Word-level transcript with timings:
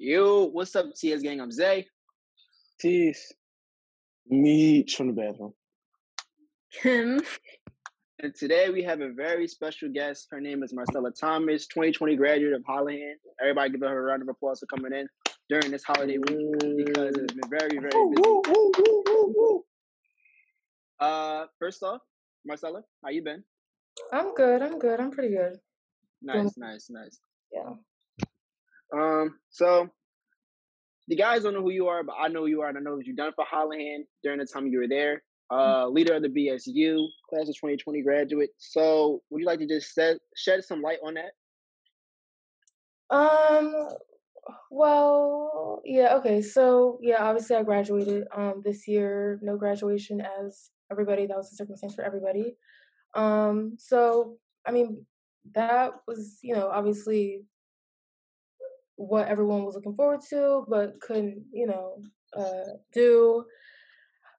Yo, 0.00 0.44
what's 0.44 0.76
up, 0.76 0.94
TS 0.94 1.22
gang? 1.22 1.40
I'm 1.40 1.50
Zay. 1.50 1.84
Tease. 2.80 3.34
Meet 4.28 4.92
from 4.92 5.08
the 5.08 5.12
bathroom. 5.12 5.52
Kim. 6.72 7.20
And 8.20 8.32
today 8.32 8.70
we 8.70 8.80
have 8.84 9.00
a 9.00 9.10
very 9.10 9.48
special 9.48 9.88
guest. 9.88 10.28
Her 10.30 10.40
name 10.40 10.62
is 10.62 10.72
Marcella 10.72 11.10
Thomas, 11.10 11.66
2020 11.66 12.14
graduate 12.14 12.52
of 12.52 12.62
Hallahan. 12.62 13.14
Everybody 13.40 13.70
give 13.70 13.80
her 13.80 13.98
a 13.98 14.02
round 14.02 14.22
of 14.22 14.28
applause 14.28 14.60
for 14.60 14.66
coming 14.66 14.92
in 14.92 15.08
during 15.48 15.72
this 15.72 15.82
holiday 15.82 16.18
week 16.18 16.86
because 16.86 17.16
it's 17.16 17.32
been 17.32 17.50
very, 17.50 17.78
very 17.78 17.90
busy. 17.90 18.22
woo, 18.22 18.42
woo, 18.46 18.72
woo, 18.78 19.02
woo, 19.04 19.34
woo. 19.36 19.64
Uh, 21.00 21.46
first 21.58 21.82
off, 21.82 22.02
Marcella, 22.46 22.84
how 23.02 23.10
you 23.10 23.24
been? 23.24 23.42
I'm 24.12 24.32
good. 24.36 24.62
I'm 24.62 24.78
good. 24.78 25.00
I'm 25.00 25.10
pretty 25.10 25.34
good. 25.34 25.56
Nice, 26.22 26.56
nice, 26.56 26.88
nice. 26.88 27.18
Yeah. 27.52 27.70
Um, 28.92 29.38
so 29.50 29.88
the 31.08 31.16
guys 31.16 31.42
don't 31.42 31.54
know 31.54 31.62
who 31.62 31.70
you 31.70 31.88
are, 31.88 32.02
but 32.02 32.16
I 32.18 32.28
know 32.28 32.40
who 32.40 32.46
you 32.46 32.62
are, 32.62 32.68
and 32.68 32.78
I 32.78 32.80
know 32.80 32.96
what 32.96 33.06
you've 33.06 33.16
done 33.16 33.32
for 33.34 33.44
Hallahan 33.44 34.00
during 34.22 34.38
the 34.38 34.46
time 34.46 34.66
you 34.66 34.78
were 34.78 34.88
there. 34.88 35.22
Uh, 35.50 35.88
leader 35.88 36.14
of 36.14 36.22
the 36.22 36.28
BSU 36.28 37.06
class 37.30 37.48
of 37.48 37.54
2020 37.54 38.02
graduate. 38.02 38.50
So, 38.58 39.22
would 39.30 39.40
you 39.40 39.46
like 39.46 39.60
to 39.60 39.66
just 39.66 39.94
set, 39.94 40.18
shed 40.36 40.62
some 40.62 40.82
light 40.82 40.98
on 41.04 41.14
that? 41.14 41.32
Um. 43.10 43.88
Well, 44.70 45.80
yeah. 45.84 46.14
Okay. 46.16 46.42
So 46.42 46.98
yeah, 47.02 47.22
obviously 47.22 47.56
I 47.56 47.62
graduated 47.62 48.26
um 48.34 48.62
this 48.64 48.86
year. 48.86 49.38
No 49.42 49.56
graduation 49.56 50.20
as 50.20 50.70
everybody. 50.90 51.26
That 51.26 51.36
was 51.36 51.52
a 51.52 51.56
circumstance 51.56 51.94
for 51.94 52.02
everybody. 52.02 52.56
Um. 53.14 53.76
So 53.78 54.36
I 54.66 54.72
mean, 54.72 55.06
that 55.54 55.92
was 56.06 56.38
you 56.42 56.54
know 56.54 56.68
obviously 56.68 57.44
what 58.98 59.28
everyone 59.28 59.64
was 59.64 59.76
looking 59.76 59.94
forward 59.94 60.20
to, 60.28 60.64
but 60.68 61.00
couldn't 61.00 61.44
you 61.52 61.66
know 61.66 62.02
uh 62.36 62.74
do. 62.92 63.44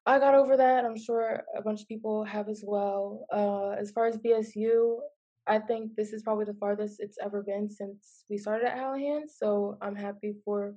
I 0.05 0.19
got 0.19 0.35
over 0.35 0.57
that. 0.57 0.85
I'm 0.85 0.97
sure 0.97 1.43
a 1.55 1.61
bunch 1.61 1.81
of 1.81 1.87
people 1.87 2.23
have 2.23 2.49
as 2.49 2.63
well. 2.65 3.25
Uh, 3.31 3.71
as 3.79 3.91
far 3.91 4.07
as 4.07 4.17
BSU, 4.17 4.97
I 5.45 5.59
think 5.59 5.95
this 5.95 6.13
is 6.13 6.23
probably 6.23 6.45
the 6.45 6.55
farthest 6.55 6.99
it's 6.99 7.17
ever 7.23 7.43
been 7.43 7.69
since 7.69 8.23
we 8.29 8.37
started 8.37 8.67
at 8.69 8.77
Hallahan. 8.77 9.23
So 9.27 9.77
I'm 9.81 9.95
happy 9.95 10.33
for 10.43 10.73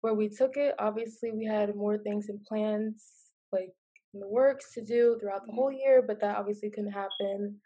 where 0.00 0.14
we 0.14 0.28
took 0.28 0.56
it. 0.56 0.74
Obviously, 0.78 1.30
we 1.30 1.44
had 1.44 1.74
more 1.74 1.98
things 1.98 2.28
and 2.28 2.42
plans 2.44 3.04
like 3.52 3.72
in 4.14 4.20
the 4.20 4.28
works 4.28 4.72
to 4.74 4.82
do 4.82 5.18
throughout 5.20 5.46
the 5.46 5.52
whole 5.52 5.72
year, 5.72 6.02
but 6.06 6.20
that 6.20 6.36
obviously 6.36 6.70
couldn't 6.70 6.92
happen 6.92 7.60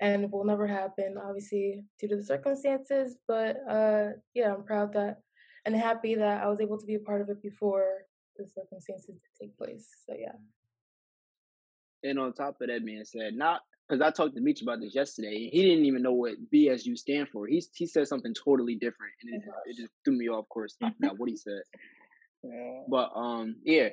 and 0.00 0.24
it 0.24 0.30
will 0.30 0.44
never 0.44 0.66
happen, 0.66 1.16
obviously, 1.22 1.84
due 1.98 2.08
to 2.08 2.16
the 2.16 2.24
circumstances. 2.24 3.16
But 3.28 3.56
uh, 3.68 4.08
yeah, 4.34 4.54
I'm 4.54 4.64
proud 4.64 4.92
that 4.94 5.20
and 5.66 5.76
happy 5.76 6.14
that 6.14 6.42
I 6.42 6.48
was 6.48 6.60
able 6.60 6.78
to 6.78 6.86
be 6.86 6.94
a 6.94 7.00
part 7.00 7.20
of 7.20 7.28
it 7.28 7.42
before 7.42 7.84
the 8.36 8.46
circumstances 8.46 9.16
to 9.16 9.44
take 9.44 9.56
place. 9.56 9.88
So 10.06 10.14
yeah. 10.18 10.32
And 12.02 12.18
on 12.18 12.32
top 12.32 12.56
of 12.60 12.68
that, 12.68 12.82
man 12.82 13.04
said 13.04 13.34
not 13.34 13.60
because 13.88 14.00
I 14.00 14.10
talked 14.10 14.36
to 14.36 14.40
Meech 14.40 14.62
about 14.62 14.80
this 14.80 14.94
yesterday. 14.94 15.50
He 15.52 15.62
didn't 15.62 15.84
even 15.84 16.02
know 16.02 16.12
what 16.12 16.34
BSU 16.52 16.96
stand 16.96 17.28
for. 17.28 17.46
He 17.46 17.62
he 17.74 17.86
said 17.86 18.08
something 18.08 18.34
totally 18.34 18.76
different, 18.76 19.12
and 19.22 19.34
it, 19.34 19.48
it 19.66 19.76
just 19.76 19.92
threw 20.04 20.16
me 20.16 20.28
off 20.28 20.48
course. 20.48 20.76
I 20.82 20.92
forgot 20.92 21.18
what 21.18 21.28
he 21.28 21.36
said. 21.36 21.62
Yeah. 22.42 22.84
But 22.88 23.10
um, 23.14 23.56
yeah. 23.64 23.90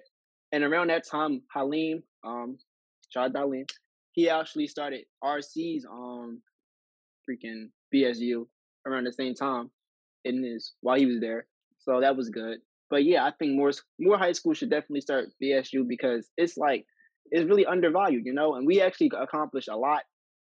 And 0.54 0.64
around 0.64 0.90
that 0.90 1.06
time, 1.06 1.42
Halim, 1.54 2.02
um, 2.24 2.58
shout 3.10 3.36
out 3.36 3.38
Halim, 3.38 3.66
he 4.18 4.28
actually 4.30 4.66
started 4.66 5.04
RC's 5.24 5.86
um 5.86 6.42
freaking 7.30 7.70
BSU 7.94 8.48
around 8.88 9.06
the 9.06 9.14
same 9.14 9.36
time 9.36 9.70
in 10.26 10.44
his 10.44 10.74
while 10.82 10.98
he 10.98 11.06
was 11.06 11.20
there. 11.22 11.46
So 11.78 12.02
that 12.02 12.18
was 12.18 12.30
good. 12.30 12.58
But 12.90 13.04
yeah, 13.06 13.26
I 13.26 13.32
think 13.38 13.54
more 13.56 13.72
more 14.00 14.18
high 14.18 14.32
school 14.32 14.56
should 14.56 14.72
definitely 14.72 15.02
start 15.02 15.26
BSU 15.42 15.88
because 15.88 16.32
it's 16.36 16.58
like 16.58 16.84
it's 17.30 17.48
really 17.48 17.68
undervalued, 17.68 18.26
you 18.26 18.34
know. 18.34 18.56
And 18.56 18.66
we 18.66 18.82
actually 18.82 19.12
accomplished 19.16 19.70
a 19.70 19.78
lot. 19.78 20.02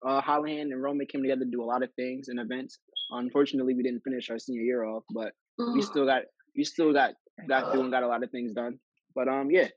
Uh, 0.06 0.22
Hallahan 0.22 0.72
and 0.72 0.82
Roman 0.82 1.06
came 1.06 1.22
together 1.22 1.44
to 1.44 1.50
do 1.50 1.62
a 1.62 1.70
lot 1.72 1.82
of 1.82 1.92
things 1.94 2.28
and 2.28 2.40
events. 2.40 2.78
Unfortunately, 3.10 3.74
we 3.74 3.82
didn't 3.82 4.00
finish 4.02 4.30
our 4.30 4.38
senior 4.38 4.62
year 4.62 4.84
off, 4.84 5.02
but 5.10 5.32
we 5.74 5.82
still 5.82 6.06
got 6.06 6.22
we 6.56 6.64
still 6.64 6.94
got 6.94 7.12
got 7.46 7.70
through 7.70 7.82
and 7.82 7.92
got 7.92 8.02
a 8.02 8.08
lot 8.08 8.22
of 8.22 8.30
things 8.30 8.54
done. 8.54 8.78
But 9.14 9.28
um, 9.28 9.50
yeah. 9.50 9.68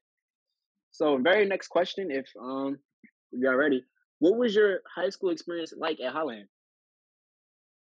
So 0.92 1.18
very 1.18 1.46
next 1.46 1.68
question, 1.68 2.10
if 2.10 2.28
um 2.40 2.78
if 3.32 3.40
y'all 3.42 3.56
ready, 3.56 3.84
what 4.20 4.38
was 4.38 4.56
your 4.56 4.82
high 4.94 5.10
school 5.10 5.30
experience 5.30 5.74
like 5.76 6.00
at 6.00 6.14
Hallahan? 6.14 6.46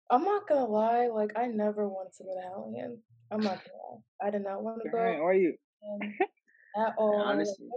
I'm 0.09 0.24
not 0.24 0.48
gonna 0.48 0.66
lie, 0.66 1.08
like 1.08 1.38
I 1.38 1.48
never 1.48 1.88
wanted 1.88 2.14
to 2.18 2.24
go 2.24 2.34
to 2.36 2.48
Hallahan. 2.48 2.98
I'm 3.31 3.42
not 3.42 3.59
gonna 3.64 3.78
lie. 3.92 4.28
I 4.28 4.30
did 4.31 4.44
not 4.44 4.64
want 4.64 4.81
to 4.84 4.90
go 4.90 4.98
Alright, 4.98 5.22
Why 5.22 5.34
you? 5.34 5.56
um, 5.90 6.00
at 6.78 6.94
all. 6.98 7.22
Honestly, 7.22 7.68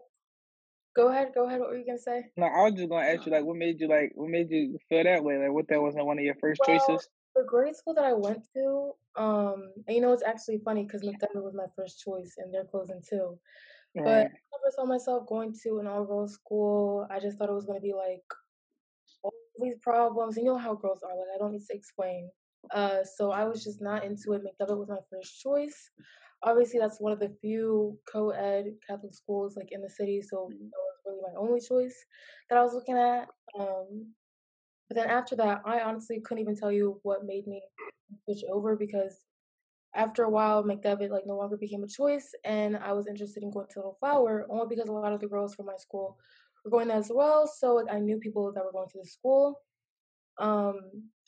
Go 0.96 1.08
ahead, 1.08 1.28
go 1.34 1.46
ahead. 1.46 1.60
What 1.60 1.70
were 1.70 1.78
you 1.78 1.86
gonna 1.86 1.98
say? 1.98 2.24
No, 2.36 2.46
I 2.46 2.62
was 2.64 2.74
just 2.74 2.88
gonna 2.88 3.06
ask 3.06 3.24
you 3.26 3.32
like, 3.32 3.44
what 3.44 3.56
made 3.56 3.80
you 3.80 3.88
like, 3.88 4.12
what 4.14 4.28
made 4.28 4.50
you 4.50 4.78
feel 4.88 5.04
that 5.04 5.22
way? 5.22 5.38
Like, 5.38 5.52
what 5.52 5.68
that 5.68 5.80
wasn't 5.80 6.06
one 6.06 6.18
of 6.18 6.24
your 6.24 6.34
first 6.36 6.60
Well, 6.66 6.78
choices? 6.78 7.08
the 7.36 7.44
grade 7.44 7.76
school 7.76 7.94
that 7.94 8.04
I 8.04 8.12
went 8.12 8.44
to, 8.54 8.92
um, 9.16 9.72
and 9.86 9.94
you 9.94 10.00
know 10.02 10.12
it's 10.12 10.24
actually 10.24 10.58
funny 10.64 10.82
because 10.84 11.02
McDevitt 11.02 11.42
was 11.42 11.54
my 11.54 11.66
first 11.76 12.00
choice, 12.00 12.34
and 12.38 12.52
they're 12.52 12.64
closing 12.64 13.00
too. 13.08 13.38
But 13.94 14.06
I 14.06 14.22
never 14.22 14.70
saw 14.70 14.84
myself 14.84 15.26
going 15.26 15.54
to 15.64 15.78
an 15.78 15.86
all-girls 15.86 16.34
school. 16.34 17.06
I 17.10 17.18
just 17.20 17.38
thought 17.38 17.48
it 17.48 17.54
was 17.54 17.66
gonna 17.66 17.80
be 17.80 17.92
like 17.92 18.22
all 19.22 19.32
these 19.58 19.76
problems. 19.82 20.36
You 20.36 20.44
know 20.44 20.56
how 20.58 20.74
girls 20.74 21.02
are. 21.02 21.10
Like 21.10 21.28
I 21.34 21.38
don't 21.38 21.52
need 21.52 21.66
to 21.70 21.76
explain. 21.76 22.30
Uh, 22.72 23.02
so 23.04 23.30
I 23.32 23.44
was 23.44 23.64
just 23.64 23.80
not 23.80 24.04
into 24.04 24.32
it. 24.34 24.42
McDevitt 24.42 24.78
was 24.78 24.88
my 24.88 24.98
first 25.10 25.40
choice. 25.40 25.90
Obviously, 26.42 26.78
that's 26.78 27.00
one 27.00 27.12
of 27.12 27.18
the 27.20 27.34
few 27.40 27.98
co-ed 28.10 28.66
Catholic 28.86 29.14
schools 29.14 29.56
like 29.56 29.72
in 29.72 29.82
the 29.82 29.90
city. 29.90 30.22
So 30.22 30.48
that 30.50 30.58
was 30.58 31.00
really 31.06 31.20
my 31.22 31.38
only 31.38 31.60
choice 31.60 31.96
that 32.48 32.58
I 32.58 32.62
was 32.62 32.74
looking 32.74 32.96
at. 32.96 33.28
Um, 33.58 34.14
but 34.88 34.96
then 34.96 35.08
after 35.08 35.36
that, 35.36 35.62
I 35.64 35.80
honestly 35.80 36.20
couldn't 36.20 36.42
even 36.42 36.56
tell 36.56 36.72
you 36.72 36.98
what 37.02 37.24
made 37.24 37.46
me 37.46 37.62
switch 38.24 38.42
over 38.50 38.76
because 38.76 39.24
after 39.94 40.22
a 40.22 40.30
while, 40.30 40.62
McDevitt 40.62 41.10
like 41.10 41.26
no 41.26 41.36
longer 41.36 41.56
became 41.56 41.82
a 41.82 41.88
choice, 41.88 42.32
and 42.44 42.76
I 42.76 42.92
was 42.92 43.06
interested 43.06 43.42
in 43.42 43.50
going 43.50 43.66
to 43.70 43.78
Little 43.78 43.96
Flower 43.98 44.46
only 44.48 44.66
because 44.68 44.88
a 44.88 44.92
lot 44.92 45.12
of 45.12 45.20
the 45.20 45.26
girls 45.26 45.54
from 45.54 45.66
my 45.66 45.76
school 45.76 46.18
were 46.64 46.70
going 46.70 46.88
there 46.88 46.98
as 46.98 47.10
well. 47.12 47.46
So 47.46 47.74
like, 47.74 47.92
I 47.92 47.98
knew 47.98 48.18
people 48.18 48.52
that 48.52 48.64
were 48.64 48.72
going 48.72 48.88
to 48.88 48.98
the 48.98 49.08
school. 49.08 49.60
Um, 50.38 50.80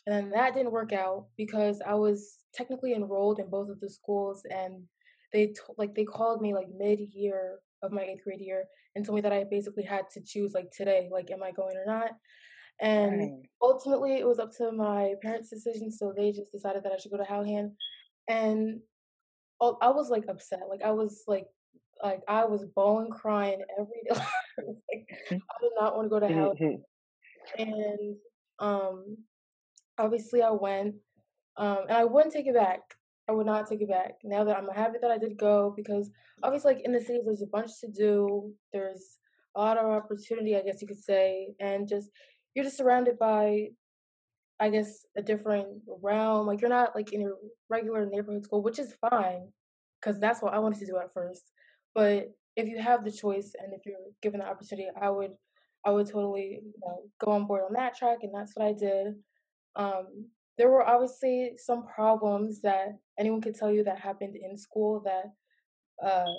and 0.06 0.32
that 0.32 0.54
didn't 0.54 0.72
work 0.72 0.92
out 0.92 1.26
because 1.36 1.80
I 1.86 1.94
was 1.94 2.38
technically 2.54 2.94
enrolled 2.94 3.38
in 3.38 3.48
both 3.48 3.68
of 3.68 3.80
the 3.80 3.90
schools, 3.90 4.42
and 4.50 4.82
they 5.32 5.46
t- 5.48 5.60
like 5.78 5.94
they 5.94 6.04
called 6.04 6.40
me 6.40 6.54
like 6.54 6.68
mid 6.76 7.00
year 7.12 7.58
of 7.82 7.92
my 7.92 8.02
eighth 8.02 8.24
grade 8.24 8.40
year 8.40 8.64
and 8.94 9.04
told 9.04 9.16
me 9.16 9.22
that 9.22 9.32
I 9.32 9.44
basically 9.44 9.82
had 9.82 10.08
to 10.10 10.20
choose 10.20 10.54
like 10.54 10.70
today, 10.70 11.08
like 11.10 11.30
am 11.30 11.42
I 11.42 11.50
going 11.50 11.76
or 11.76 11.86
not. 11.86 12.12
And 12.80 13.20
Dang. 13.20 13.48
ultimately, 13.60 14.14
it 14.14 14.26
was 14.26 14.38
up 14.38 14.52
to 14.56 14.72
my 14.72 15.14
parents' 15.22 15.50
decision, 15.50 15.90
so 15.90 16.12
they 16.16 16.32
just 16.32 16.52
decided 16.52 16.82
that 16.84 16.92
I 16.92 16.96
should 16.96 17.12
go 17.12 17.18
to 17.18 17.24
Hallahan. 17.24 17.72
And 18.28 18.80
oh, 19.60 19.78
I 19.80 19.90
was 19.90 20.10
like 20.10 20.24
upset, 20.28 20.60
like 20.68 20.82
I 20.82 20.90
was 20.92 21.24
like 21.26 21.46
like 22.02 22.20
I 22.28 22.44
was 22.44 22.64
bawling, 22.74 23.10
crying 23.10 23.62
every 23.78 24.02
day. 24.08 24.20
like 24.58 25.06
I 25.32 25.54
did 25.60 25.72
not 25.78 25.96
want 25.96 26.06
to 26.06 26.10
go 26.10 26.20
to 26.20 26.26
Hallahan 26.26 26.56
Mhm. 26.60 26.82
and 27.58 28.16
um 28.58 29.16
obviously 29.98 30.42
I 30.42 30.50
went 30.50 30.94
um 31.56 31.78
and 31.88 31.96
I 31.96 32.04
wouldn't 32.04 32.32
take 32.34 32.46
it 32.46 32.54
back. 32.54 32.80
I 33.28 33.32
would 33.32 33.46
not 33.46 33.68
take 33.68 33.82
it 33.82 33.88
back. 33.88 34.14
Now 34.24 34.42
that 34.44 34.56
I'm 34.56 34.68
happy 34.68 34.98
that 35.00 35.10
I 35.10 35.18
did 35.18 35.36
go 35.38 35.72
because 35.76 36.10
obviously 36.42 36.74
like 36.74 36.84
in 36.84 36.92
the 36.92 37.00
city 37.00 37.20
there's 37.24 37.42
a 37.42 37.46
bunch 37.46 37.70
to 37.80 37.88
do. 37.88 38.52
There's 38.72 39.18
a 39.54 39.60
lot 39.60 39.78
of 39.78 39.86
opportunity, 39.86 40.56
I 40.56 40.62
guess 40.62 40.80
you 40.82 40.88
could 40.88 41.02
say, 41.02 41.54
and 41.60 41.88
just 41.88 42.10
you're 42.54 42.64
just 42.64 42.76
surrounded 42.78 43.18
by 43.18 43.68
I 44.62 44.70
guess 44.70 45.04
a 45.16 45.22
different 45.22 45.66
realm. 46.00 46.46
Like 46.46 46.60
you're 46.60 46.70
not 46.70 46.94
like 46.94 47.12
in 47.12 47.20
your 47.20 47.34
regular 47.68 48.06
neighborhood 48.06 48.44
school, 48.44 48.62
which 48.62 48.78
is 48.78 48.94
fine 49.10 49.48
because 50.00 50.20
that's 50.20 50.40
what 50.40 50.54
I 50.54 50.60
wanted 50.60 50.78
to 50.78 50.86
do 50.86 50.98
at 50.98 51.12
first. 51.12 51.50
But 51.96 52.30
if 52.54 52.68
you 52.68 52.80
have 52.80 53.04
the 53.04 53.10
choice 53.10 53.54
and 53.60 53.72
if 53.74 53.84
you're 53.84 53.96
given 54.22 54.38
the 54.38 54.46
opportunity, 54.46 54.88
I 55.00 55.10
would 55.10 55.32
I 55.84 55.90
would 55.90 56.06
totally 56.06 56.60
you 56.62 56.72
know 56.80 57.02
go 57.18 57.32
on 57.32 57.46
board 57.46 57.62
on 57.66 57.72
that 57.72 57.96
track, 57.96 58.18
and 58.22 58.32
that's 58.32 58.52
what 58.54 58.64
I 58.64 58.72
did. 58.72 59.14
Um, 59.74 60.26
there 60.58 60.68
were 60.68 60.86
obviously 60.86 61.54
some 61.56 61.84
problems 61.88 62.60
that 62.62 62.98
anyone 63.18 63.40
could 63.40 63.56
tell 63.56 63.72
you 63.72 63.82
that 63.82 63.98
happened 63.98 64.36
in 64.36 64.56
school 64.56 65.02
that 65.04 66.06
uh, 66.06 66.34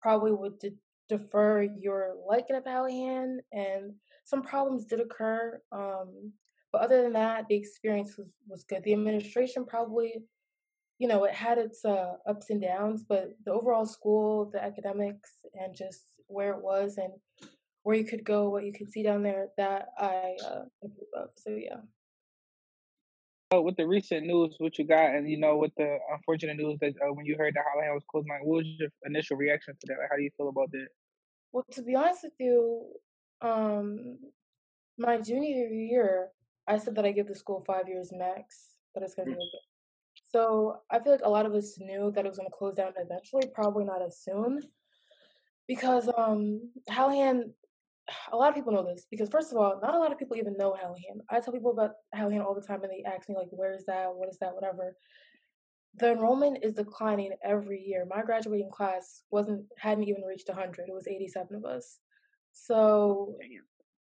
probably 0.00 0.30
would 0.30 0.60
de- 0.60 0.76
defer 1.08 1.62
your 1.62 2.14
liking 2.28 2.54
of 2.54 2.62
Hallahan, 2.62 3.38
and 3.52 3.94
some 4.24 4.42
problems 4.42 4.84
did 4.84 5.00
occur. 5.00 5.60
Um, 5.72 6.32
but 6.72 6.82
other 6.82 7.02
than 7.02 7.12
that, 7.14 7.46
the 7.48 7.56
experience 7.56 8.16
was, 8.16 8.28
was 8.48 8.64
good. 8.64 8.84
The 8.84 8.92
administration 8.92 9.64
probably, 9.66 10.14
you 10.98 11.08
know, 11.08 11.24
it 11.24 11.34
had 11.34 11.58
its 11.58 11.84
uh, 11.84 12.14
ups 12.28 12.50
and 12.50 12.62
downs, 12.62 13.04
but 13.08 13.30
the 13.44 13.52
overall 13.52 13.86
school, 13.86 14.50
the 14.52 14.62
academics, 14.62 15.30
and 15.54 15.74
just 15.74 16.02
where 16.26 16.52
it 16.52 16.62
was 16.62 16.96
and 16.96 17.12
where 17.82 17.96
you 17.96 18.04
could 18.04 18.24
go, 18.24 18.50
what 18.50 18.64
you 18.64 18.72
could 18.72 18.90
see 18.90 19.02
down 19.02 19.22
there, 19.22 19.48
that 19.56 19.88
I 19.98 20.36
uh, 20.44 20.64
approve 20.84 21.08
of. 21.16 21.30
So 21.36 21.50
yeah. 21.50 21.80
with 23.58 23.76
the 23.76 23.86
recent 23.86 24.26
news, 24.26 24.54
what 24.58 24.78
you 24.78 24.86
got, 24.86 25.14
and 25.14 25.28
you 25.28 25.38
know, 25.38 25.56
with 25.56 25.72
the 25.76 25.98
unfortunate 26.12 26.56
news 26.56 26.78
that 26.80 26.94
uh, 27.02 27.12
when 27.12 27.26
you 27.26 27.36
heard 27.36 27.54
that 27.54 27.64
Hallahan 27.64 27.94
was 27.94 28.04
closing, 28.08 28.30
like, 28.30 28.44
what 28.44 28.58
was 28.58 28.66
your 28.78 28.90
initial 29.06 29.36
reaction 29.36 29.74
to 29.74 29.86
that? 29.88 29.98
Like, 29.98 30.10
how 30.10 30.16
do 30.16 30.22
you 30.22 30.30
feel 30.36 30.48
about 30.50 30.70
that? 30.72 30.88
Well, 31.52 31.64
to 31.72 31.82
be 31.82 31.96
honest 31.96 32.22
with 32.22 32.34
you, 32.38 32.92
um, 33.40 34.18
my 34.98 35.18
junior 35.18 35.66
year, 35.66 36.28
I 36.70 36.78
said 36.78 36.94
that 36.96 37.04
I 37.04 37.12
give 37.12 37.26
the 37.26 37.34
school 37.34 37.64
five 37.66 37.88
years 37.88 38.10
max, 38.12 38.76
but 38.94 39.02
it's 39.02 39.14
gonna 39.14 39.26
be 39.26 39.32
open. 39.32 39.60
So 40.32 40.82
I 40.90 41.00
feel 41.00 41.12
like 41.12 41.24
a 41.24 41.30
lot 41.30 41.46
of 41.46 41.54
us 41.54 41.78
knew 41.80 42.12
that 42.12 42.24
it 42.24 42.28
was 42.28 42.38
gonna 42.38 42.50
close 42.50 42.76
down 42.76 42.92
eventually, 42.96 43.48
probably 43.52 43.84
not 43.84 44.02
as 44.02 44.20
soon, 44.20 44.60
because 45.66 46.08
um, 46.16 46.70
Hallahan 46.88 47.52
a 48.32 48.36
lot 48.36 48.48
of 48.48 48.54
people 48.54 48.72
know 48.72 48.84
this 48.84 49.06
because 49.10 49.28
first 49.28 49.52
of 49.52 49.58
all, 49.58 49.78
not 49.82 49.94
a 49.94 49.98
lot 49.98 50.12
of 50.12 50.18
people 50.18 50.36
even 50.36 50.56
know 50.56 50.72
Hallahan. 50.72 51.20
I 51.28 51.40
tell 51.40 51.52
people 51.52 51.72
about 51.72 51.92
Hallahan 52.14 52.44
all 52.44 52.54
the 52.54 52.66
time, 52.66 52.82
and 52.82 52.92
they 52.92 53.04
ask 53.04 53.28
me 53.28 53.36
like, 53.36 53.48
"Where 53.50 53.74
is 53.74 53.84
that? 53.86 54.14
What 54.14 54.28
is 54.28 54.38
that? 54.38 54.54
Whatever." 54.54 54.96
The 55.96 56.12
enrollment 56.12 56.58
is 56.62 56.74
declining 56.74 57.32
every 57.42 57.82
year. 57.82 58.06
My 58.08 58.22
graduating 58.22 58.70
class 58.70 59.22
wasn't 59.30 59.64
hadn't 59.76 60.04
even 60.04 60.22
reached 60.22 60.48
100. 60.48 60.88
It 60.88 60.94
was 60.94 61.08
87 61.08 61.56
of 61.56 61.64
us. 61.64 61.98
So 62.52 63.36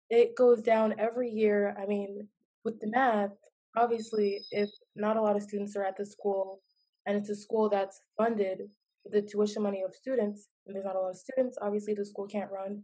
it 0.10 0.36
goes 0.36 0.62
down 0.62 0.96
every 1.00 1.30
year. 1.30 1.76
I 1.80 1.86
mean, 1.86 2.28
with 2.64 2.80
the 2.80 2.88
math, 2.88 3.32
obviously, 3.76 4.42
if 4.52 4.70
not 4.96 5.18
a 5.18 5.22
lot 5.22 5.36
of 5.36 5.44
students 5.44 5.76
are 5.76 5.84
at 5.84 5.98
the 5.98 6.06
school, 6.06 6.62
and 7.06 7.18
it's 7.18 7.30
a 7.30 7.36
school 7.36 7.70
that's 7.70 8.02
funded 8.18 8.62
with 9.04 9.14
the 9.14 9.22
tuition 9.22 9.64
money 9.64 9.84
of 9.86 9.94
students, 9.94 10.48
and 10.66 10.76
there's 10.76 10.86
not 10.86 10.96
a 10.96 11.00
lot 11.00 11.10
of 11.10 11.18
students, 11.18 11.58
obviously 11.62 11.94
the 11.94 12.06
school 12.06 12.28
can't 12.28 12.52
run. 12.52 12.82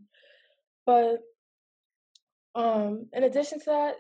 But 0.86 1.20
um, 2.56 3.08
in 3.14 3.24
addition 3.24 3.60
to 3.60 3.66
that, 3.66 3.96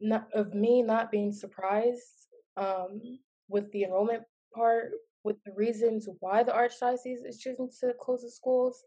not, 0.00 0.26
of 0.34 0.54
me 0.54 0.82
not 0.82 1.10
being 1.10 1.32
surprised 1.32 2.26
um, 2.56 3.00
with 3.48 3.70
the 3.72 3.84
enrollment 3.84 4.22
part, 4.54 4.90
with 5.24 5.36
the 5.44 5.52
reasons 5.52 6.08
why 6.18 6.42
the 6.42 6.52
archdiocese 6.52 7.24
is 7.24 7.38
choosing 7.38 7.70
to 7.80 7.92
close 8.00 8.22
the 8.22 8.30
schools, 8.30 8.82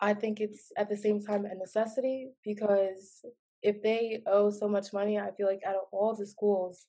I 0.00 0.14
think 0.14 0.40
it's 0.40 0.70
at 0.76 0.88
the 0.88 0.96
same 0.96 1.20
time 1.20 1.46
a 1.46 1.54
necessity 1.54 2.30
because 2.44 3.24
if 3.66 3.82
they 3.82 4.22
owe 4.28 4.48
so 4.48 4.68
much 4.68 4.92
money, 4.92 5.18
I 5.18 5.32
feel 5.36 5.48
like 5.48 5.62
out 5.66 5.74
of 5.74 5.88
all 5.90 6.14
the 6.14 6.24
schools, 6.24 6.86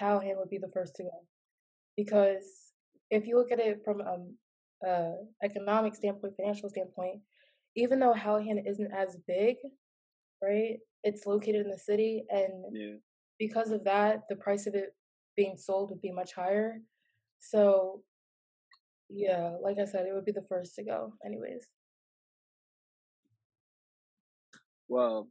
Hallahan 0.00 0.38
would 0.38 0.48
be 0.48 0.56
the 0.56 0.72
first 0.72 0.94
to 0.96 1.02
go. 1.02 1.22
Because 1.98 2.72
if 3.10 3.26
you 3.26 3.36
look 3.36 3.52
at 3.52 3.60
it 3.60 3.82
from 3.84 4.00
um, 4.00 4.34
a 4.82 5.12
economic 5.44 5.94
standpoint, 5.94 6.34
financial 6.36 6.70
standpoint, 6.70 7.20
even 7.76 8.00
though 8.00 8.14
Hallahan 8.14 8.66
isn't 8.66 8.90
as 8.90 9.18
big, 9.26 9.56
right? 10.42 10.78
It's 11.04 11.26
located 11.26 11.66
in 11.66 11.70
the 11.70 11.78
city, 11.78 12.24
and 12.30 12.52
Yeah. 12.72 12.96
because 13.38 13.70
of 13.70 13.84
that, 13.84 14.22
the 14.30 14.36
price 14.36 14.66
of 14.66 14.74
it 14.74 14.94
being 15.36 15.58
sold 15.58 15.90
would 15.90 16.00
be 16.00 16.10
much 16.10 16.32
higher. 16.32 16.80
So, 17.38 18.02
yeah, 19.10 19.56
like 19.62 19.78
I 19.78 19.84
said, 19.84 20.06
it 20.06 20.14
would 20.14 20.24
be 20.24 20.32
the 20.32 20.48
first 20.48 20.74
to 20.76 20.84
go, 20.84 21.12
anyways. 21.22 21.68
Well, 24.88 25.28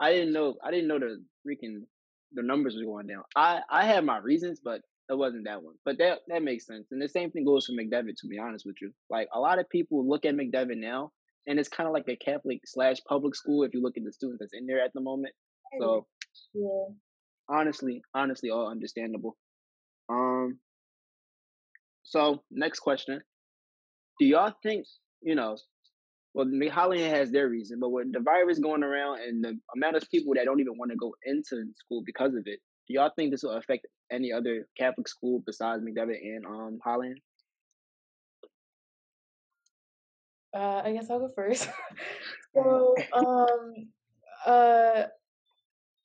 I 0.00 0.12
didn't 0.12 0.32
know. 0.32 0.56
I 0.64 0.70
didn't 0.70 0.88
know 0.88 0.98
the 0.98 1.22
freaking 1.46 1.82
the 2.32 2.42
numbers 2.42 2.76
were 2.76 2.84
going 2.84 3.06
down. 3.06 3.22
I 3.36 3.60
I 3.70 3.84
had 3.84 4.04
my 4.04 4.18
reasons, 4.18 4.60
but 4.64 4.80
it 5.10 5.18
wasn't 5.18 5.44
that 5.46 5.62
one. 5.62 5.74
But 5.84 5.98
that 5.98 6.20
that 6.28 6.42
makes 6.42 6.66
sense. 6.66 6.88
And 6.90 7.02
the 7.02 7.08
same 7.08 7.30
thing 7.30 7.44
goes 7.44 7.66
for 7.66 7.72
McDevitt. 7.72 8.16
To 8.20 8.28
be 8.28 8.38
honest 8.38 8.64
with 8.66 8.76
you, 8.80 8.92
like 9.10 9.28
a 9.34 9.40
lot 9.40 9.58
of 9.58 9.68
people 9.68 10.08
look 10.08 10.24
at 10.24 10.34
McDevitt 10.34 10.78
now, 10.78 11.12
and 11.46 11.58
it's 11.58 11.68
kind 11.68 11.86
of 11.86 11.92
like 11.92 12.08
a 12.08 12.16
Catholic 12.16 12.60
slash 12.66 12.98
public 13.08 13.34
school. 13.34 13.62
If 13.64 13.74
you 13.74 13.82
look 13.82 13.96
at 13.96 14.04
the 14.04 14.12
students 14.12 14.40
that's 14.40 14.54
in 14.54 14.66
there 14.66 14.82
at 14.82 14.92
the 14.94 15.00
moment, 15.00 15.34
so 15.78 16.06
Yeah. 16.54 16.94
honestly, 17.48 18.02
honestly, 18.14 18.50
all 18.50 18.68
understandable. 18.70 19.36
Um. 20.08 20.60
So 22.02 22.42
next 22.50 22.80
question: 22.80 23.20
Do 24.18 24.24
y'all 24.26 24.54
think 24.62 24.86
you 25.22 25.34
know? 25.34 25.56
Well, 26.34 26.46
Mc- 26.46 26.72
Hallahan 26.72 27.10
has 27.10 27.30
their 27.30 27.48
reason, 27.48 27.80
but 27.80 27.90
with 27.90 28.12
the 28.12 28.20
virus 28.20 28.58
going 28.58 28.84
around 28.84 29.20
and 29.20 29.42
the 29.42 29.58
amount 29.74 29.96
of 29.96 30.08
people 30.10 30.34
that 30.34 30.44
don't 30.44 30.60
even 30.60 30.78
want 30.78 30.90
to 30.92 30.96
go 30.96 31.14
into 31.24 31.64
school 31.76 32.02
because 32.04 32.34
of 32.34 32.42
it, 32.46 32.60
do 32.86 32.94
y'all 32.94 33.10
think 33.16 33.30
this 33.30 33.42
will 33.42 33.52
affect 33.52 33.86
any 34.10 34.32
other 34.32 34.66
Catholic 34.78 35.08
school 35.08 35.42
besides 35.44 35.82
McDevitt 35.82 36.22
and 36.22 36.46
um 36.46 36.78
Hallahan? 36.86 37.14
Uh, 40.54 40.82
I 40.84 40.92
guess 40.92 41.10
I'll 41.10 41.20
go 41.20 41.28
first. 41.34 41.68
so, 42.54 42.94
um, 43.12 43.74
uh, 44.46 45.04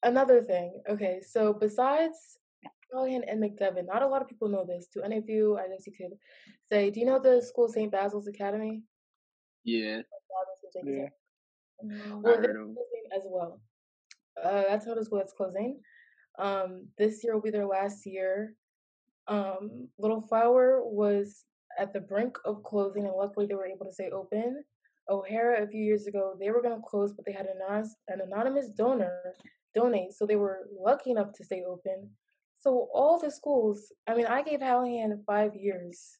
another 0.04 0.42
thing. 0.42 0.80
Okay, 0.89 1.22
so 1.27 1.54
besides 1.54 2.38
Hallahan 2.94 3.22
and 3.27 3.42
McDevitt, 3.42 3.88
not 3.88 4.04
a 4.04 4.07
lot 4.07 4.22
of 4.22 4.27
people 4.27 4.50
know 4.50 4.66
this. 4.66 4.88
To 4.94 5.04
any 5.04 5.18
of 5.18 5.30
you, 5.30 5.57
I 5.57 5.68
guess 5.68 5.88
you 5.88 5.94
could 5.94 6.18
say, 6.68 6.92
do 6.92 7.00
you 7.00 7.06
know 7.06 7.19
the 7.19 7.42
school 7.42 7.68
St. 7.68 7.92
Basil's 7.92 8.27
Academy? 8.27 8.83
Yeah, 9.65 10.01
Yeah. 10.85 11.09
Well, 11.81 12.38
I 12.38 12.41
they're 12.41 12.53
closing 12.53 13.06
as 13.15 13.23
well. 13.25 13.59
Uh, 14.41 14.63
that's 14.69 14.85
another 14.85 15.03
school 15.03 15.19
that's 15.19 15.33
closing. 15.33 15.79
Um, 16.38 16.88
this 16.97 17.23
year 17.23 17.33
will 17.33 17.41
be 17.41 17.51
their 17.51 17.65
last 17.65 18.06
year. 18.06 18.53
Um, 19.27 19.88
Little 19.97 20.21
Flower 20.21 20.81
was 20.83 21.45
at 21.79 21.94
the 21.94 22.00
brink 22.00 22.38
of 22.45 22.63
closing, 22.63 23.06
and 23.06 23.15
luckily 23.15 23.45
they 23.45 23.56
were 23.56 23.65
able 23.65 23.85
to 23.85 23.91
stay 23.91 24.09
open. 24.09 24.63
O'Hara, 25.09 25.63
a 25.63 25.67
few 25.67 25.81
years 25.81 26.07
ago, 26.07 26.35
they 26.39 26.50
were 26.50 26.62
going 26.62 26.75
to 26.75 26.88
close, 26.88 27.13
but 27.13 27.25
they 27.25 27.31
had 27.31 27.45
an 27.45 27.85
an 28.07 28.21
anonymous 28.21 28.69
donor 28.69 29.33
donate, 29.73 30.13
so 30.13 30.25
they 30.25 30.35
were 30.35 30.67
lucky 30.79 31.12
enough 31.12 31.31
to 31.33 31.44
stay 31.44 31.63
open. 31.67 32.09
So 32.57 32.88
all 32.94 33.19
the 33.19 33.29
schools, 33.29 33.91
I 34.07 34.15
mean, 34.15 34.25
I 34.25 34.41
gave 34.41 34.59
Hallahan 34.59 35.23
five 35.25 35.56
years 35.56 36.17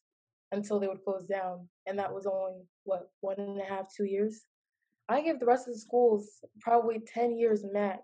until 0.52 0.78
they 0.78 0.88
would 0.88 1.04
close 1.04 1.26
down, 1.26 1.68
and 1.86 1.98
that 1.98 2.10
mm. 2.10 2.14
was 2.14 2.26
only 2.26 2.62
what 2.84 3.10
one 3.20 3.38
and 3.38 3.60
a 3.60 3.64
half, 3.64 3.86
two 3.94 4.04
years. 4.04 4.44
I 5.08 5.22
give 5.22 5.38
the 5.38 5.46
rest 5.46 5.68
of 5.68 5.74
the 5.74 5.80
schools 5.80 6.28
probably 6.60 7.00
10 7.00 7.36
years 7.38 7.64
max. 7.72 8.02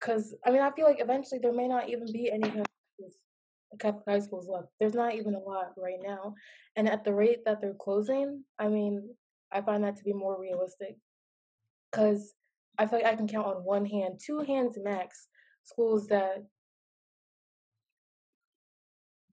Because, 0.00 0.34
I 0.46 0.50
mean, 0.50 0.62
I 0.62 0.70
feel 0.70 0.84
like 0.84 1.00
eventually 1.00 1.40
there 1.40 1.52
may 1.52 1.68
not 1.68 1.88
even 1.88 2.10
be 2.12 2.30
any 2.30 2.44
Catholic 2.44 2.66
Catholic 3.78 4.04
high 4.08 4.18
schools 4.18 4.48
left. 4.48 4.68
There's 4.80 4.94
not 4.94 5.14
even 5.14 5.34
a 5.34 5.38
lot 5.38 5.72
right 5.76 5.98
now. 6.02 6.34
And 6.76 6.88
at 6.88 7.04
the 7.04 7.12
rate 7.12 7.44
that 7.44 7.60
they're 7.60 7.74
closing, 7.74 8.44
I 8.58 8.68
mean, 8.68 9.10
I 9.52 9.60
find 9.60 9.84
that 9.84 9.96
to 9.96 10.04
be 10.04 10.12
more 10.12 10.40
realistic. 10.40 10.96
Because 11.90 12.34
I 12.78 12.86
feel 12.86 13.00
like 13.00 13.12
I 13.12 13.16
can 13.16 13.28
count 13.28 13.46
on 13.46 13.64
one 13.64 13.84
hand, 13.84 14.20
two 14.24 14.40
hands 14.40 14.78
max, 14.82 15.28
schools 15.64 16.06
that 16.08 16.44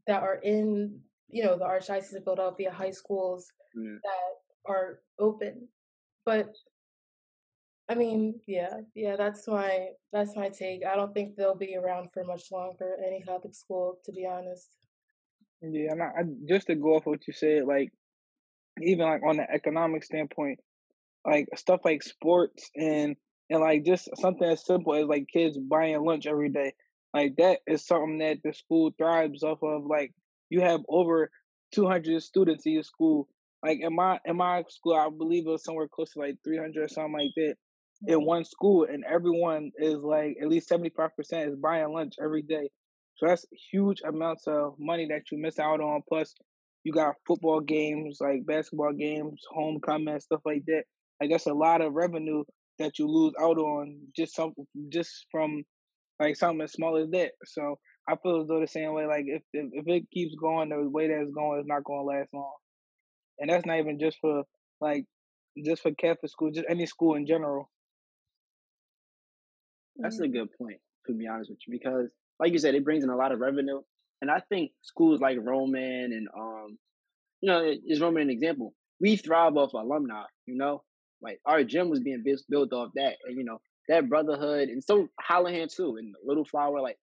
that 0.08 0.22
are 0.22 0.36
in, 0.36 1.00
you 1.36 1.44
know, 1.44 1.58
the 1.58 1.66
Archdiocese 1.66 2.16
of 2.16 2.24
Philadelphia 2.24 2.72
high 2.72 2.92
schools 2.92 3.52
Mm. 3.76 4.00
that 4.08 4.72
are 4.74 5.02
open. 5.20 5.68
But 6.26 6.48
I 7.90 7.96
mean, 7.96 8.40
yeah, 8.48 8.80
yeah, 8.96 9.18
that's 9.18 9.46
my 9.48 9.90
that's 10.14 10.36
my 10.36 10.48
take. 10.50 10.86
I 10.86 10.96
don't 10.96 11.14
think 11.14 11.36
they'll 11.36 11.54
be 11.68 11.76
around 11.76 12.10
for 12.14 12.24
much 12.24 12.52
longer, 12.52 12.96
any 13.06 13.22
Catholic 13.22 13.54
school, 13.54 14.00
to 14.06 14.12
be 14.14 14.26
honest. 14.26 14.70
Yeah, 15.62 15.92
and 15.92 16.02
I, 16.02 16.06
I 16.06 16.24
just 16.48 16.68
to 16.68 16.76
go 16.76 16.96
off 16.96 17.06
what 17.06 17.28
you 17.28 17.34
said, 17.34 17.66
like 17.66 17.92
even 18.82 19.06
like 19.06 19.24
on 19.24 19.38
the 19.38 19.52
economic 19.52 20.06
standpoint, 20.06 20.60
like 21.26 21.50
stuff 21.56 21.82
like 21.84 22.02
sports 22.02 22.72
and 22.78 23.18
and 23.50 23.60
like 23.60 23.84
just 23.84 24.10
something 24.18 24.48
as 24.48 24.66
simple 24.66 24.96
as 24.96 25.06
like 25.06 25.28
kids 25.32 25.58
buying 25.58 26.02
lunch 26.02 26.28
every 26.28 26.50
day, 26.50 26.74
like 27.14 27.36
that 27.38 27.60
is 27.68 27.86
something 27.86 28.20
that 28.20 28.38
the 28.44 28.54
school 28.54 28.94
thrives 28.98 29.44
off 29.44 29.62
of. 29.64 29.86
Like 29.86 30.14
you 30.50 30.62
have 30.62 30.82
over 30.88 31.30
two 31.74 31.88
hundred 31.88 32.22
students 32.24 32.66
in 32.66 32.74
your 32.74 32.84
school. 32.84 33.28
Like 33.64 33.80
in 33.82 33.96
my 33.96 34.20
in 34.26 34.38
my 34.38 34.64
school, 34.70 34.96
I 34.96 35.10
believe 35.10 35.48
it 35.48 35.50
was 35.50 35.64
somewhere 35.64 35.88
close 35.88 36.12
to 36.14 36.20
like 36.20 36.36
three 36.44 36.58
hundred 36.58 36.84
or 36.84 36.88
something 36.88 37.14
like 37.14 37.32
that 37.36 37.56
in 38.08 38.20
mm-hmm. 38.20 38.26
one 38.26 38.46
school, 38.46 38.86
and 38.90 39.04
everyone 39.12 39.72
is 39.78 39.96
like 39.96 40.38
at 40.42 40.48
least 40.48 40.68
seventy 40.68 40.92
five 40.96 41.16
percent 41.16 41.50
is 41.50 41.56
buying 41.56 41.92
lunch 41.92 42.16
every 42.22 42.42
day. 42.42 42.70
So 43.16 43.28
that's 43.28 43.46
huge 43.72 44.02
amounts 44.08 44.46
of 44.48 44.76
money 44.78 45.08
that 45.10 45.24
you 45.32 45.38
miss 45.40 45.58
out 45.58 45.80
on. 45.80 46.02
Plus, 46.08 46.36
you 46.84 46.92
got 46.92 47.16
football 47.26 47.62
games, 47.62 48.18
like 48.20 48.46
basketball 48.46 48.94
games, 48.94 49.42
homecoming, 49.52 50.20
stuff 50.20 50.42
like 50.46 50.64
that. 50.68 50.84
Like 51.20 51.32
that's 51.32 51.48
a 51.48 51.54
lot 51.54 51.82
of 51.82 51.94
revenue 51.94 52.44
that 52.78 53.00
you 53.00 53.08
lose 53.08 53.34
out 53.42 53.58
on 53.58 54.00
just 54.16 54.36
some 54.36 54.54
just 54.92 55.28
from 55.32 55.64
like 56.20 56.36
something 56.36 56.62
as 56.62 56.74
small 56.74 56.98
as 56.98 57.10
that. 57.12 57.32
So 57.46 57.78
I 58.08 58.16
feel 58.18 58.42
as 58.42 58.48
though 58.48 58.60
the 58.60 58.68
same 58.68 58.94
way. 58.94 59.08
Like 59.08 59.26
if 59.28 59.44
if, 59.54 59.70
if 59.74 59.88
it 59.88 60.12
keeps 60.12 60.36
going 60.36 60.70
the 60.70 60.90
way 60.90 61.08
that 61.08 61.22
it's 61.22 61.32
going, 61.34 61.60
it's 61.60 61.68
not 61.68 61.84
going 61.84 62.02
to 62.02 62.06
last 62.06 62.30
long. 62.34 62.54
And 63.40 63.50
that's 63.50 63.66
not 63.66 63.80
even 63.80 64.00
just 64.00 64.18
for 64.20 64.44
like 64.82 65.06
just 65.64 65.84
for 65.84 65.92
Catholic 65.94 66.32
school, 66.32 66.52
just 66.52 66.68
any 66.70 66.86
school 66.86 67.16
in 67.16 67.28
general. 67.28 67.70
That's 70.02 70.20
Mm. 70.20 70.26
a 70.26 70.28
good 70.28 70.50
point, 70.58 70.80
to 71.08 71.14
be 71.14 71.28
honest 71.28 71.50
with 71.52 71.60
you, 71.68 71.72
because 71.74 72.10
like 72.40 72.52
you 72.54 72.60
said, 72.60 72.76
it 72.76 72.84
brings 72.84 73.04
in 73.04 73.10
a 73.10 73.16
lot 73.18 73.32
of 73.32 73.40
revenue. 73.40 73.82
And 74.22 74.32
I 74.32 74.40
think 74.50 74.72
schools 74.82 75.22
like 75.22 75.38
Roman 75.42 76.12
and 76.14 76.28
um, 76.38 76.78
you 77.42 77.50
know, 77.52 77.74
is 77.88 78.02
Roman 78.02 78.24
an 78.24 78.30
example? 78.30 78.74
We 79.02 79.18
thrive 79.18 79.58
off 79.58 79.74
alumni, 79.74 80.24
you 80.46 80.58
know? 80.58 80.84
Like 81.22 81.40
our 81.46 81.64
gym 81.64 81.90
was 81.90 82.00
being 82.02 82.24
built 82.24 82.42
built 82.50 82.74
off 82.74 82.92
that. 82.96 83.18
And 83.26 83.38
you 83.38 83.46
know, 83.46 83.60
that 83.90 84.10
brotherhood 84.10 84.70
and 84.70 84.84
so 84.84 85.08
Hallahan 85.30 85.74
too 85.74 85.98
and 85.98 86.16
Little 86.26 86.46
Flower, 86.46 86.82
like 86.82 86.98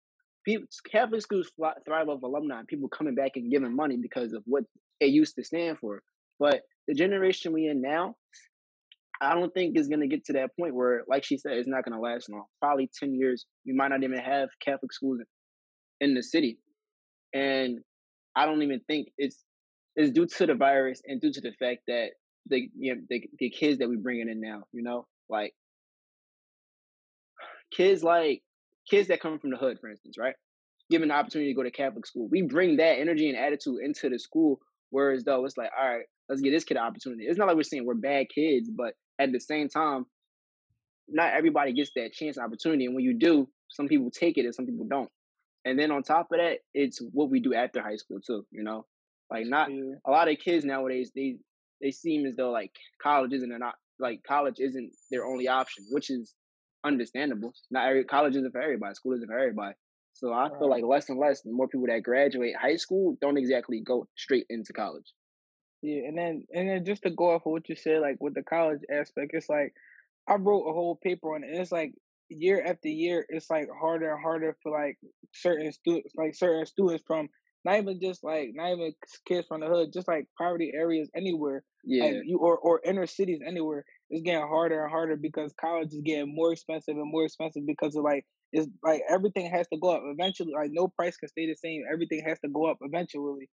Catholic 0.91 1.23
schools 1.23 1.51
thrive 1.85 2.09
off 2.09 2.23
alumni, 2.23 2.63
people 2.67 2.89
coming 2.89 3.15
back 3.15 3.33
and 3.37 3.51
giving 3.51 3.75
money 3.75 3.97
because 3.97 4.33
of 4.33 4.43
what 4.47 4.65
it 5.01 5.11
used 5.11 5.35
to 5.37 5.45
stand 5.45 5.79
for. 5.79 6.03
But 6.39 6.63
the 6.89 6.95
generation 6.95 7.53
we 7.53 7.67
in 7.67 7.83
now, 7.83 8.17
I 9.21 9.35
don't 9.35 9.53
think 9.53 9.79
is 9.79 9.89
gonna 9.89 10.07
get 10.07 10.25
to 10.27 10.33
that 10.35 10.57
point 10.59 10.75
where, 10.75 11.05
like 11.07 11.25
she 11.25 11.37
said, 11.37 11.53
it's 11.53 11.69
not 11.69 11.85
gonna 11.85 12.01
last 12.01 12.31
long. 12.31 12.45
Probably 12.61 12.91
ten 12.99 13.15
years, 13.15 13.47
we 13.67 13.73
might 13.75 13.89
not 13.89 14.03
even 14.03 14.19
have 14.19 14.49
Catholic 14.65 14.93
schools 14.93 15.21
in 16.01 16.15
the 16.15 16.23
city, 16.23 16.59
and 17.35 17.81
I 18.35 18.47
don't 18.47 18.63
even 18.63 18.81
think 18.87 19.09
it's 19.19 19.45
it's 19.97 20.11
due 20.11 20.27
to 20.27 20.47
the 20.47 20.55
virus 20.55 21.03
and 21.05 21.21
due 21.21 21.33
to 21.33 21.41
the 21.41 21.53
fact 21.53 21.83
that 21.89 22.11
the 22.47 22.69
you 22.79 22.95
know, 22.95 23.03
the 23.11 23.29
the 23.39 23.51
kids 23.51 23.79
that 23.79 23.89
we 23.89 23.97
bringing 23.97 24.31
in 24.31 24.41
now, 24.41 24.65
you 24.73 24.83
know, 24.83 25.07
like 25.29 25.53
kids 27.71 28.03
like 28.03 28.43
kids 28.89 29.09
that 29.09 29.21
come 29.21 29.39
from 29.39 29.51
the 29.51 29.57
hood, 29.57 29.79
for 29.81 29.89
instance, 29.89 30.17
right? 30.19 30.35
Given 30.91 31.09
the 31.09 31.15
opportunity 31.15 31.53
to 31.53 31.57
go 31.57 31.63
to 31.63 31.71
Catholic 31.71 32.07
school, 32.07 32.29
we 32.31 32.43
bring 32.43 32.77
that 32.77 32.99
energy 32.99 33.29
and 33.29 33.39
attitude 33.39 33.79
into 33.83 34.09
the 34.09 34.19
school. 34.19 34.61
Whereas 34.91 35.25
though 35.25 35.45
it's 35.45 35.57
like, 35.57 35.71
all 35.79 35.89
right, 35.89 36.05
let's 36.29 36.41
give 36.41 36.53
this 36.53 36.65
kid 36.65 36.77
an 36.77 36.83
opportunity. 36.83 37.25
It's 37.25 37.39
not 37.39 37.47
like 37.47 37.57
we're 37.57 37.63
saying 37.63 37.87
we're 37.87 37.95
bad 37.95 38.27
kids, 38.35 38.69
but 38.71 38.95
at 39.19 39.33
the 39.33 39.41
same 39.41 39.69
time, 39.69 40.07
not 41.09 41.35
everybody 41.35 41.73
gets 41.73 41.91
that 41.97 42.13
chance 42.13 42.39
opportunity. 42.39 42.87
And 42.87 42.95
when 42.95 43.05
you 43.05 43.15
do, 43.19 43.49
some 43.69 43.89
people 43.89 44.11
take 44.11 44.39
it 44.39 44.45
and 44.45 44.55
some 44.55 44.67
people 44.67 44.87
don't. 44.89 45.11
And 45.65 45.79
then 45.79 45.91
on 45.91 46.03
top 46.03 46.29
of 46.33 46.39
that, 46.39 46.59
it's 46.75 47.01
what 47.13 47.31
we 47.31 47.41
do 47.41 47.55
after 47.55 47.83
high 47.83 47.97
school 47.97 48.21
too, 48.21 48.47
you 48.51 48.63
know? 48.63 48.87
Like 49.31 49.47
not 49.47 49.71
yeah. 49.71 49.95
a 50.05 50.11
lot 50.11 50.29
of 50.29 50.39
kids 50.39 50.65
nowadays, 50.65 51.13
they 51.15 51.37
they 51.81 51.91
seem 51.91 52.27
as 52.27 52.35
though 52.37 52.51
like 52.51 52.73
college 53.03 53.33
isn't 53.33 53.49
not 53.49 53.75
like 53.99 54.23
college 54.27 54.57
isn't 54.59 54.93
their 55.11 55.25
only 55.25 55.47
option, 55.47 55.85
which 55.91 56.11
is 56.11 56.35
understandable. 56.85 57.53
Not 57.71 57.89
every 57.89 58.05
college 58.05 58.37
isn't 58.37 58.53
for 58.53 58.61
everybody, 58.61 58.95
school 58.95 59.15
isn't 59.15 59.29
for 59.29 59.39
everybody. 59.39 59.75
So 60.15 60.33
I 60.33 60.49
feel 60.49 60.69
like 60.69 60.85
less 60.85 61.09
and 61.09 61.19
less, 61.19 61.43
the 61.43 61.53
more 61.53 61.69
people 61.69 61.87
that 61.87 62.03
graduate 62.03 62.55
high 62.61 62.77
school 62.77 63.17
don't 63.21 63.39
exactly 63.39 63.81
go 63.81 64.07
straight 64.17 64.47
into 64.51 64.73
college. 64.73 65.13
Yeah, 65.83 66.03
and 66.09 66.19
then 66.19 66.45
and 66.53 66.69
then 66.69 66.85
just 66.85 67.03
to 67.05 67.11
go 67.11 67.31
off 67.31 67.47
of 67.47 67.53
what 67.53 67.69
you 67.69 67.77
said, 67.77 68.01
like 68.01 68.17
with 68.21 68.35
the 68.35 68.43
college 68.43 68.81
aspect, 68.93 69.31
it's 69.33 69.49
like 69.49 69.73
I 70.29 70.35
wrote 70.35 70.69
a 70.69 70.73
whole 70.73 70.99
paper 71.03 71.35
on 71.35 71.45
it. 71.45 71.51
It's 71.53 71.73
like 71.73 71.95
year 72.29 72.63
after 72.65 72.89
year, 72.89 73.25
it's 73.29 73.49
like 73.49 73.69
harder 73.81 74.13
and 74.13 74.23
harder 74.23 74.57
for 74.63 74.73
like 74.73 74.99
certain 75.35 75.73
students, 75.73 76.15
like 76.15 76.35
certain 76.35 76.67
students 76.67 77.03
from 77.07 77.29
not 77.65 77.79
even 77.79 77.99
just 78.01 78.23
like 78.23 78.51
not 78.55 78.73
even 78.73 78.93
kids 79.27 79.47
from 79.47 79.61
the 79.61 79.69
hood, 79.69 79.93
just 79.93 80.09
like 80.09 80.27
poverty 80.37 80.73
areas 80.75 81.09
anywhere. 81.17 81.65
Yeah. 81.85 82.05
Like 82.05 82.15
you 82.25 82.39
or 82.39 82.59
or 82.59 82.81
inner 82.85 83.07
cities 83.07 83.41
anywhere. 83.47 83.85
It's 84.11 84.23
getting 84.23 84.47
harder 84.47 84.83
and 84.83 84.91
harder 84.91 85.17
because 85.17 85.53
college 85.61 85.93
is 85.93 86.01
getting 86.05 86.35
more 86.35 86.53
expensive 86.53 86.97
and 86.97 87.11
more 87.11 87.25
expensive 87.25 87.63
because 87.67 87.97
of 87.97 88.05
like 88.05 88.25
it's 88.53 88.69
like 88.83 89.03
everything 89.09 89.51
has 89.51 89.69
to 89.69 89.79
go 89.79 89.91
up 89.91 90.03
eventually. 90.05 90.53
Like 90.53 90.71
no 90.73 90.89
price 90.89 91.17
can 91.17 91.29
stay 91.29 91.47
the 91.47 91.55
same. 91.55 91.85
Everything 91.91 92.23
has 92.27 92.39
to 92.41 92.49
go 92.49 92.67
up 92.67 92.79
eventually. 92.83 93.49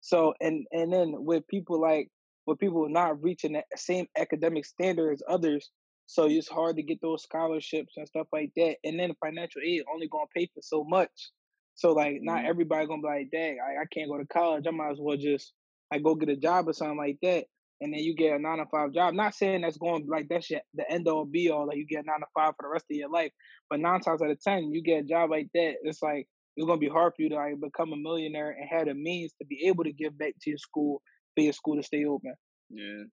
So 0.00 0.34
and 0.40 0.66
and 0.72 0.92
then 0.92 1.14
with 1.16 1.46
people 1.48 1.80
like 1.80 2.08
with 2.46 2.58
people 2.58 2.88
not 2.88 3.22
reaching 3.22 3.52
the 3.52 3.62
same 3.76 4.06
academic 4.16 4.64
standard 4.64 5.12
as 5.12 5.22
others, 5.28 5.70
so 6.06 6.24
it's 6.26 6.48
hard 6.48 6.76
to 6.76 6.82
get 6.82 7.02
those 7.02 7.22
scholarships 7.22 7.94
and 7.98 8.08
stuff 8.08 8.28
like 8.32 8.50
that. 8.56 8.76
And 8.84 8.98
then 8.98 9.12
financial 9.22 9.60
aid 9.62 9.82
only 9.92 10.08
gonna 10.08 10.24
pay 10.34 10.46
for 10.54 10.62
so 10.62 10.82
much. 10.82 11.30
So 11.74 11.92
like 11.92 12.20
not 12.22 12.38
mm-hmm. 12.38 12.46
everybody 12.48 12.86
gonna 12.86 13.02
be 13.02 13.08
like, 13.08 13.30
dang, 13.30 13.58
I, 13.60 13.82
I 13.82 13.84
can't 13.92 14.08
go 14.08 14.16
to 14.16 14.26
college. 14.26 14.64
I 14.66 14.70
might 14.70 14.92
as 14.92 14.98
well 14.98 15.18
just 15.18 15.52
like 15.92 16.02
go 16.02 16.14
get 16.14 16.30
a 16.30 16.36
job 16.36 16.66
or 16.66 16.72
something 16.72 16.96
like 16.96 17.18
that. 17.22 17.44
And 17.80 17.92
then 17.92 18.00
you 18.00 18.14
get 18.14 18.34
a 18.34 18.38
nine 18.38 18.58
to 18.58 18.66
five 18.66 18.92
job. 18.92 19.14
Not 19.14 19.34
saying 19.34 19.60
that's 19.60 19.76
going 19.76 20.06
like 20.08 20.26
that's 20.28 20.48
the 20.48 20.90
end 20.90 21.06
all 21.06 21.24
be 21.24 21.50
all. 21.50 21.66
Like 21.66 21.76
you 21.76 21.86
get 21.86 22.02
a 22.02 22.06
nine 22.06 22.20
to 22.20 22.26
five 22.34 22.54
for 22.56 22.64
the 22.64 22.68
rest 22.68 22.86
of 22.90 22.96
your 22.96 23.10
life. 23.10 23.30
But 23.70 23.80
nine 23.80 24.00
times 24.00 24.20
out 24.20 24.30
of 24.30 24.40
ten, 24.40 24.72
you 24.72 24.82
get 24.82 25.04
a 25.04 25.06
job 25.06 25.30
like 25.30 25.48
that. 25.54 25.74
It's 25.82 26.02
like 26.02 26.26
it's 26.56 26.66
gonna 26.66 26.78
be 26.78 26.88
hard 26.88 27.12
for 27.14 27.22
you 27.22 27.28
to 27.28 27.36
like 27.36 27.60
become 27.60 27.92
a 27.92 27.96
millionaire 27.96 28.50
and 28.50 28.68
have 28.68 28.86
the 28.86 28.94
means 28.94 29.32
to 29.40 29.46
be 29.46 29.66
able 29.66 29.84
to 29.84 29.92
give 29.92 30.18
back 30.18 30.34
to 30.42 30.50
your 30.50 30.58
school 30.58 31.02
for 31.34 31.42
your 31.42 31.52
school 31.52 31.76
to 31.76 31.82
stay 31.82 32.04
open. 32.04 32.34
Yeah. 32.70 33.04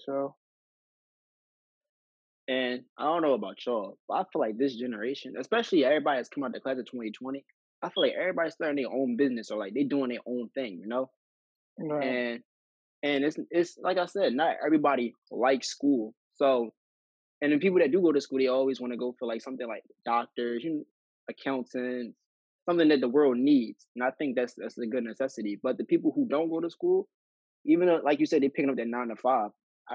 So. 0.00 0.36
And 2.46 2.82
I 2.98 3.04
don't 3.04 3.22
know 3.22 3.32
about 3.32 3.56
y'all, 3.64 3.96
but 4.06 4.14
I 4.14 4.24
feel 4.30 4.40
like 4.40 4.58
this 4.58 4.76
generation, 4.76 5.32
especially 5.40 5.84
everybody 5.84 6.18
that's 6.18 6.28
come 6.28 6.44
out 6.44 6.52
the 6.52 6.60
class 6.60 6.78
of 6.78 6.84
2020, 6.84 7.42
I 7.82 7.88
feel 7.88 8.02
like 8.02 8.12
everybody's 8.20 8.52
starting 8.52 8.76
their 8.76 8.92
own 8.92 9.16
business 9.16 9.50
or 9.50 9.58
like 9.58 9.72
they're 9.74 9.84
doing 9.84 10.10
their 10.10 10.20
own 10.26 10.50
thing, 10.54 10.78
you 10.78 10.86
know? 10.86 11.10
Right. 11.78 12.06
And 12.06 12.40
and 13.04 13.22
it's 13.22 13.38
it's 13.50 13.78
like 13.80 13.98
I 13.98 14.06
said, 14.06 14.32
not 14.32 14.56
everybody 14.64 15.14
likes 15.30 15.68
school. 15.68 16.14
So 16.32 16.72
and 17.42 17.52
then 17.52 17.60
people 17.60 17.78
that 17.80 17.92
do 17.92 18.00
go 18.00 18.10
to 18.10 18.20
school, 18.20 18.38
they 18.38 18.46
always 18.46 18.80
want 18.80 18.92
to 18.94 18.96
go 18.96 19.14
for 19.18 19.28
like 19.28 19.42
something 19.42 19.68
like 19.68 19.82
doctors, 20.06 20.64
you 20.64 20.70
know, 20.70 20.84
accountants, 21.28 22.16
something 22.64 22.88
that 22.88 23.02
the 23.02 23.08
world 23.08 23.36
needs. 23.36 23.86
And 23.94 24.02
I 24.02 24.10
think 24.10 24.34
that's 24.34 24.54
that's 24.56 24.78
a 24.78 24.86
good 24.86 25.04
necessity. 25.04 25.60
But 25.62 25.76
the 25.76 25.84
people 25.84 26.12
who 26.14 26.26
don't 26.26 26.48
go 26.48 26.60
to 26.60 26.70
school, 26.70 27.06
even 27.66 27.86
though 27.88 28.00
like 28.02 28.20
you 28.20 28.26
said, 28.26 28.42
they're 28.42 28.48
picking 28.48 28.70
up 28.70 28.76
that 28.76 28.88
nine 28.88 29.08
to 29.08 29.16
five, 29.16 29.50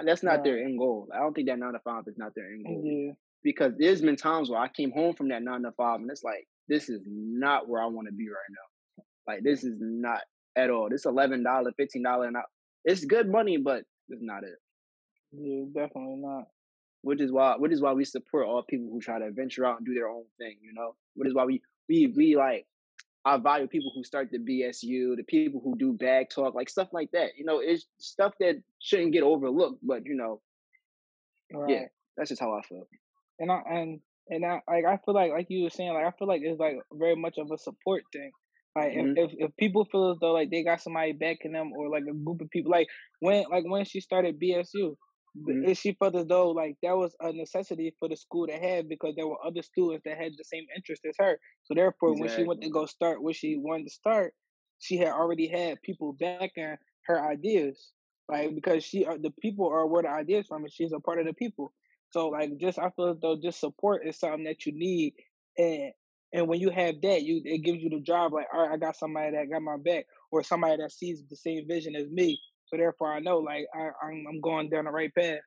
that's 0.06 0.24
not 0.24 0.44
their 0.44 0.60
end 0.60 0.78
goal. 0.78 1.10
I 1.14 1.18
don't 1.18 1.34
think 1.34 1.48
that 1.48 1.58
nine 1.58 1.74
to 1.74 1.80
five 1.80 2.04
is 2.06 2.18
not 2.18 2.36
their 2.36 2.46
end 2.46 2.64
goal. 2.64 2.82
Yeah. 2.86 2.92
Mm-hmm. 2.92 3.12
Because 3.42 3.74
there's 3.80 4.02
been 4.02 4.18
times 4.18 4.50
where 4.50 4.60
I 4.60 4.68
came 4.68 4.92
home 4.92 5.16
from 5.16 5.30
that 5.30 5.42
nine 5.42 5.64
to 5.64 5.72
five 5.72 6.02
and 6.02 6.12
it's 6.12 6.24
like, 6.24 6.46
this 6.68 6.90
is 6.90 7.02
not 7.08 7.68
where 7.68 7.82
I 7.82 7.88
want 7.88 8.08
to 8.08 8.14
be 8.14 8.28
right 8.28 8.36
now. 8.52 9.04
Like 9.28 9.44
this 9.44 9.64
is 9.64 9.78
not 9.80 10.22
at 10.56 10.70
all. 10.70 10.90
This 10.90 11.06
eleven 11.06 11.42
dollar, 11.42 11.72
fifteen 11.78 12.04
dollar, 12.04 12.28
and 12.28 12.38
it's 12.86 13.06
good 13.06 13.30
money, 13.30 13.58
but 13.58 13.84
it's 14.10 14.22
not 14.22 14.44
it. 14.44 14.58
Yeah, 15.32 15.66
definitely 15.74 16.18
not. 16.18 16.46
Which 17.02 17.22
is 17.22 17.32
why, 17.32 17.56
which 17.58 17.72
is 17.72 17.82
why 17.82 17.94
we 17.94 18.04
support 18.04 18.46
all 18.46 18.64
people 18.64 18.90
who 18.92 19.00
try 19.00 19.20
to 19.20 19.32
venture 19.32 19.66
out 19.66 19.78
and 19.78 19.86
do 19.86 19.94
their 19.94 20.10
own 20.10 20.26
thing. 20.38 20.58
You 20.62 20.74
know, 20.74 20.96
which 21.16 21.28
is 21.28 21.34
why 21.34 21.46
we 21.46 21.62
we 21.88 22.14
we 22.16 22.36
like 22.36 22.66
I 23.26 23.38
value 23.38 23.68
people 23.68 23.92
who 23.94 24.04
start 24.04 24.30
the 24.32 24.40
BSU, 24.40 25.16
the 25.16 25.24
people 25.28 25.62
who 25.64 25.78
do 25.78 25.94
bag 25.94 26.28
talk, 26.30 26.56
like 26.56 26.70
stuff 26.70 26.90
like 26.94 27.12
that. 27.12 27.32
You 27.38 27.46
know, 27.46 27.60
it's 27.60 27.86
stuff 28.00 28.34
that 28.40 28.62
shouldn't 28.80 29.14
get 29.14 29.24
overlooked, 29.24 29.86
but 29.86 30.06
you 30.06 30.16
know, 30.16 30.42
right. 31.54 31.70
yeah, 31.70 31.86
that's 32.16 32.30
just 32.30 32.42
how 32.42 32.54
I 32.54 32.62
feel. 32.62 32.88
And 33.40 33.52
I 33.52 33.62
and 33.70 34.00
and 34.30 34.46
I 34.46 34.62
like 34.68 34.86
I 34.86 34.98
feel 35.04 35.14
like 35.14 35.32
like 35.32 35.48
you 35.50 35.64
were 35.64 35.70
saying 35.70 35.94
like 35.94 36.06
I 36.06 36.12
feel 36.18 36.28
like 36.28 36.42
it's 36.44 36.60
like 36.60 36.78
very 36.94 37.16
much 37.16 37.38
of 37.38 37.52
a 37.52 37.58
support 37.58 38.04
thing. 38.14 38.32
Like 38.80 38.94
mm-hmm. 38.94 39.18
if, 39.18 39.32
if 39.38 39.58
people 39.58 39.86
feel 39.86 40.12
as 40.12 40.18
though 40.22 40.32
like 40.32 40.50
they 40.50 40.64
got 40.64 40.82
somebody 40.82 41.12
backing 41.12 41.52
them 41.52 41.74
or 41.74 41.90
like 41.90 42.04
a 42.10 42.14
group 42.14 42.40
of 42.40 42.50
people 42.50 42.72
like 42.72 42.88
when 43.20 43.44
like 43.52 43.66
when 43.66 43.84
she 43.84 44.00
started 44.00 44.40
BSU, 44.40 44.96
mm-hmm. 45.38 45.74
she 45.74 45.98
felt 46.00 46.16
as 46.16 46.28
though 46.28 46.52
like 46.52 46.78
that 46.82 46.96
was 46.96 47.14
a 47.20 47.34
necessity 47.34 47.94
for 48.00 48.08
the 48.08 48.16
school 48.16 48.48
to 48.48 48.54
have 48.54 48.88
because 48.88 49.16
there 49.16 49.28
were 49.28 49.46
other 49.46 49.62
students 49.62 50.04
that 50.06 50.18
had 50.18 50.32
the 50.38 50.46
same 50.46 50.64
interest 50.74 51.02
as 51.06 51.16
her. 51.20 51.38
So 51.64 51.74
therefore, 51.74 52.14
exactly. 52.14 52.22
when 52.22 52.38
she 52.38 52.48
went 52.48 52.62
to 52.62 52.70
go 52.70 52.86
start 52.86 53.22
what 53.22 53.36
she 53.36 53.58
wanted 53.58 53.88
to 53.88 53.94
start, 53.94 54.34
she 54.80 54.98
had 54.98 55.10
already 55.10 55.48
had 55.48 55.82
people 55.82 56.16
backing 56.18 56.76
her 57.08 57.22
ideas. 57.22 57.92
Like 58.30 58.56
because 58.56 58.86
she 58.86 59.06
uh, 59.06 59.18
the 59.22 59.34
people 59.42 59.68
are 59.68 59.88
where 59.88 60.04
the 60.04 60.10
ideas 60.10 60.48
from, 60.48 60.64
and 60.64 60.72
she's 60.72 60.94
a 60.94 61.02
part 61.02 61.20
of 61.20 61.26
the 61.26 61.34
people. 61.34 61.74
So 62.12 62.30
like 62.30 62.58
just 62.58 62.80
I 62.80 62.92
feel 62.92 63.10
as 63.10 63.18
though 63.22 63.38
just 63.42 63.60
support 63.60 64.08
is 64.08 64.18
something 64.18 64.46
that 64.46 64.66
you 64.66 64.72
need 64.72 65.16
and 65.58 65.92
and 66.34 66.48
when 66.48 66.60
you 66.60 66.70
have 66.70 67.02
that, 67.02 67.24
you 67.24 67.42
it 67.44 67.64
gives 67.64 67.80
you 67.82 67.90
the 67.90 68.00
drive 68.00 68.32
like, 68.32 68.48
all 68.54 68.62
right, 68.62 68.72
I 68.72 68.78
got 68.78 68.96
somebody 68.96 69.32
that 69.32 69.50
got 69.50 69.62
my 69.62 69.78
back 69.78 70.06
or 70.32 70.44
somebody 70.44 70.78
that 70.78 70.92
sees 70.92 71.24
the 71.30 71.36
same 71.36 71.68
vision 71.68 71.96
as 71.96 72.08
me. 72.10 72.40
So 72.68 72.78
therefore 72.78 73.14
I 73.14 73.20
know 73.20 73.40
like 73.40 73.66
I, 73.74 73.90
I'm 74.06 74.26
I'm 74.30 74.42
going 74.42 74.70
down 74.70 74.86
the 74.86 74.92
right 74.92 75.14
path. 75.14 75.40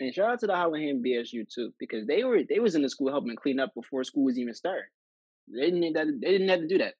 And 0.00 0.14
shout 0.14 0.32
out 0.32 0.40
to 0.40 0.46
the 0.46 0.52
Hallahan 0.52 1.04
BSU 1.04 1.44
too, 1.52 1.72
because 1.78 2.06
they 2.06 2.24
were 2.24 2.40
they 2.48 2.60
was 2.60 2.74
in 2.74 2.82
the 2.82 2.90
school 2.90 3.10
helping 3.10 3.36
clean 3.36 3.58
up 3.58 3.72
before 3.74 4.04
school 4.04 4.24
was 4.24 4.38
even 4.38 4.54
started. 4.54 4.84
They 5.52 5.62
didn't 5.62 5.80
need 5.80 5.96
that 5.96 6.06
they 6.06 6.30
didn't 6.30 6.48
have 6.48 6.60
to 6.60 6.68
do 6.68 6.78
that. 6.78 6.94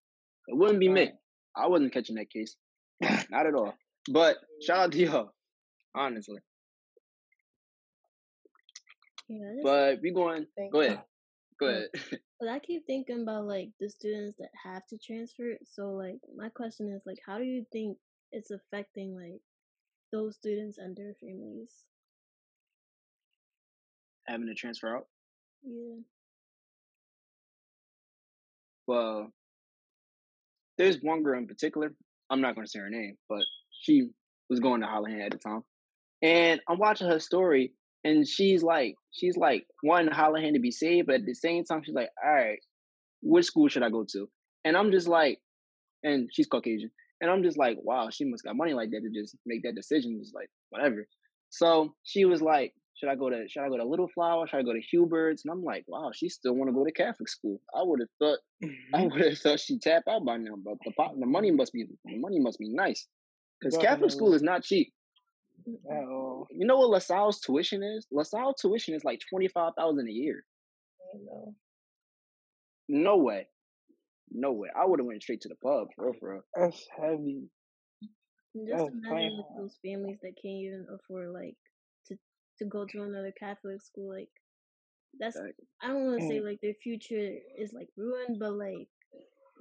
It 0.49 0.57
wouldn't 0.57 0.81
be 0.81 0.89
me. 0.89 1.13
I 1.57 1.69
wasn't 1.69 1.93
catching 1.93 2.17
that 2.17 2.31
case. 2.31 2.57
Not 3.31 3.47
at 3.47 3.55
all. 3.55 3.75
But 4.11 4.37
shout 4.61 4.79
out 4.79 4.93
to 4.93 4.99
y'all, 4.99 5.31
honestly. 5.95 6.39
Yeah, 9.29 9.63
but 9.63 9.99
we 10.03 10.11
going. 10.11 10.47
Go 10.73 10.81
ahead. 10.81 11.03
Ahead. 11.69 11.89
But 12.41 12.49
I 12.49 12.59
keep 12.59 12.85
thinking 12.87 13.23
about 13.23 13.47
like 13.47 13.69
the 13.79 13.89
students 13.89 14.37
that 14.41 14.49
have 14.65 14.85
to 14.89 14.99
transfer. 14.99 15.55
So 15.65 15.91
like 15.91 16.17
my 16.37 16.49
question 16.49 16.89
is 16.89 17.03
like, 17.07 17.19
how 17.25 17.39
do 17.39 17.45
you 17.45 17.65
think 17.71 17.99
it's 18.33 18.51
affecting 18.51 19.15
like 19.15 19.41
those 20.13 20.35
students 20.35 20.79
and 20.79 20.97
their 20.97 21.15
families? 21.21 21.71
Having 24.27 24.49
to 24.49 24.55
transfer 24.55 24.97
out. 24.97 25.07
Yeah. 25.65 26.01
Well, 28.89 29.33
there's 30.79 30.99
one 31.01 31.23
girl 31.23 31.39
in 31.39 31.47
particular. 31.47 31.95
I'm 32.29 32.41
not 32.41 32.55
going 32.55 32.67
to 32.67 32.71
say 32.71 32.81
her 32.81 32.91
name, 32.91 33.17
but 33.29 33.45
she 33.71 34.09
was 34.51 34.59
going 34.59 34.81
to 34.81 34.87
Hallahan 34.87 35.25
at 35.25 35.33
the 35.33 35.39
time, 35.39 35.63
and 36.23 36.61
I'm 36.69 36.79
watching 36.79 37.09
her 37.09 37.21
story, 37.21 37.73
and 38.05 38.27
she's 38.27 38.63
like, 38.63 38.97
she's 39.13 39.37
like 39.37 39.67
one 39.83 40.09
Hallahan 40.09 40.55
to 40.55 40.61
be 40.61 40.71
saved, 40.71 41.07
but 41.07 41.17
at 41.17 41.27
the 41.27 41.35
same 41.35 41.65
time, 41.65 41.83
she's 41.85 41.95
like, 41.95 42.11
all 42.25 42.33
right, 42.33 42.59
which 43.23 43.47
school 43.47 43.69
should 43.69 43.83
I 43.83 43.91
go 43.91 44.05
to? 44.13 44.29
And 44.65 44.77
I'm 44.77 44.91
just 44.91 45.09
like, 45.09 45.39
and 46.03 46.29
she's 46.33 46.47
Caucasian, 46.47 46.91
and 47.21 47.31
I'm 47.31 47.43
just 47.43 47.59
like, 47.59 47.79
wow, 47.83 48.09
she 48.11 48.25
must 48.25 48.45
got 48.45 48.57
money 48.57 48.75
like 48.75 48.91
that 48.91 49.03
to 49.03 49.11
just 49.11 49.37
make 49.47 49.63
that 49.63 49.75
decision. 49.75 50.19
Just 50.21 50.35
like 50.35 50.49
whatever. 50.71 51.07
So 51.51 51.95
she 52.03 52.25
was 52.25 52.43
like, 52.43 52.73
should 52.95 53.09
I 53.09 53.15
go 53.15 53.31
to 53.31 53.45
should 53.49 53.63
I 53.63 53.69
go 53.69 53.77
to 53.77 53.85
Little 53.85 54.09
Flower? 54.09 54.47
Should 54.47 54.59
I 54.59 54.63
go 54.63 54.73
to 54.73 54.81
Hubert's? 54.81 55.45
And 55.45 55.53
I'm 55.53 55.63
like, 55.63 55.85
wow, 55.89 56.11
she 56.15 56.29
still 56.29 56.55
want 56.55 56.69
to 56.69 56.75
go 56.75 56.85
to 56.85 56.93
Catholic 56.93 57.29
school. 57.29 57.61
I 57.75 57.83
would 57.83 58.01
have 58.01 58.09
thought 58.19 58.39
I 58.95 59.07
would 59.07 59.25
have 59.25 59.39
thought 59.39 59.61
she 59.61 59.79
tap 59.79 60.05
out 60.09 60.25
by 60.25 60.37
now, 60.37 60.55
but 60.65 60.75
the 60.85 60.93
the 61.19 61.27
money 61.27 61.51
must 61.51 61.73
be 61.73 61.85
the 62.05 62.19
money 62.19 62.39
must 62.39 62.59
be 62.59 62.69
nice 62.73 63.07
because 63.61 63.77
Catholic 63.79 64.11
school 64.11 64.35
is 64.35 64.43
not 64.43 64.63
cheap. 64.63 64.93
Oh. 65.91 66.47
You 66.51 66.67
know 66.67 66.79
what 66.79 66.91
LaSalle's 66.91 67.41
tuition 67.41 67.83
is? 67.83 68.07
LaSalle 68.11 68.55
tuition 68.55 68.95
is 68.95 69.05
like 69.05 69.21
twenty 69.29 69.49
five 69.49 69.73
thousand 69.77 70.09
a 70.09 70.13
year. 70.13 70.45
No 71.27 71.55
no 72.89 73.17
way. 73.17 73.47
No 74.31 74.53
way. 74.53 74.69
I 74.75 74.85
would 74.87 74.99
have 74.99 75.07
went 75.07 75.23
straight 75.23 75.41
to 75.43 75.49
the 75.49 75.57
pub, 75.57 75.89
for 75.95 76.07
real, 76.07 76.15
for 76.19 76.33
real. 76.33 76.43
That's 76.55 76.87
heavy. 76.99 77.49
Just 78.55 78.71
That's 78.71 78.89
imagine 78.89 79.09
plain 79.09 79.37
like 79.37 79.57
those 79.57 79.77
families 79.85 80.19
that 80.23 80.35
can't 80.41 80.61
even 80.61 80.87
afford 80.93 81.31
like 81.31 81.57
to 82.09 82.19
to 82.59 82.65
go 82.67 82.85
to 82.87 83.03
another 83.03 83.33
Catholic 83.39 83.81
school. 83.81 84.11
Like 84.11 84.29
that's 85.19 85.37
Like, 85.37 85.57
I 85.83 85.89
don't 85.89 86.07
want 86.07 86.21
to 86.21 86.27
say 86.27 86.41
Mm. 86.41 86.45
like 86.45 86.61
their 86.61 86.75
future 86.75 87.39
is 87.59 87.73
like 87.73 87.89
ruined, 87.97 88.39
but 88.39 88.53
like 88.53 88.89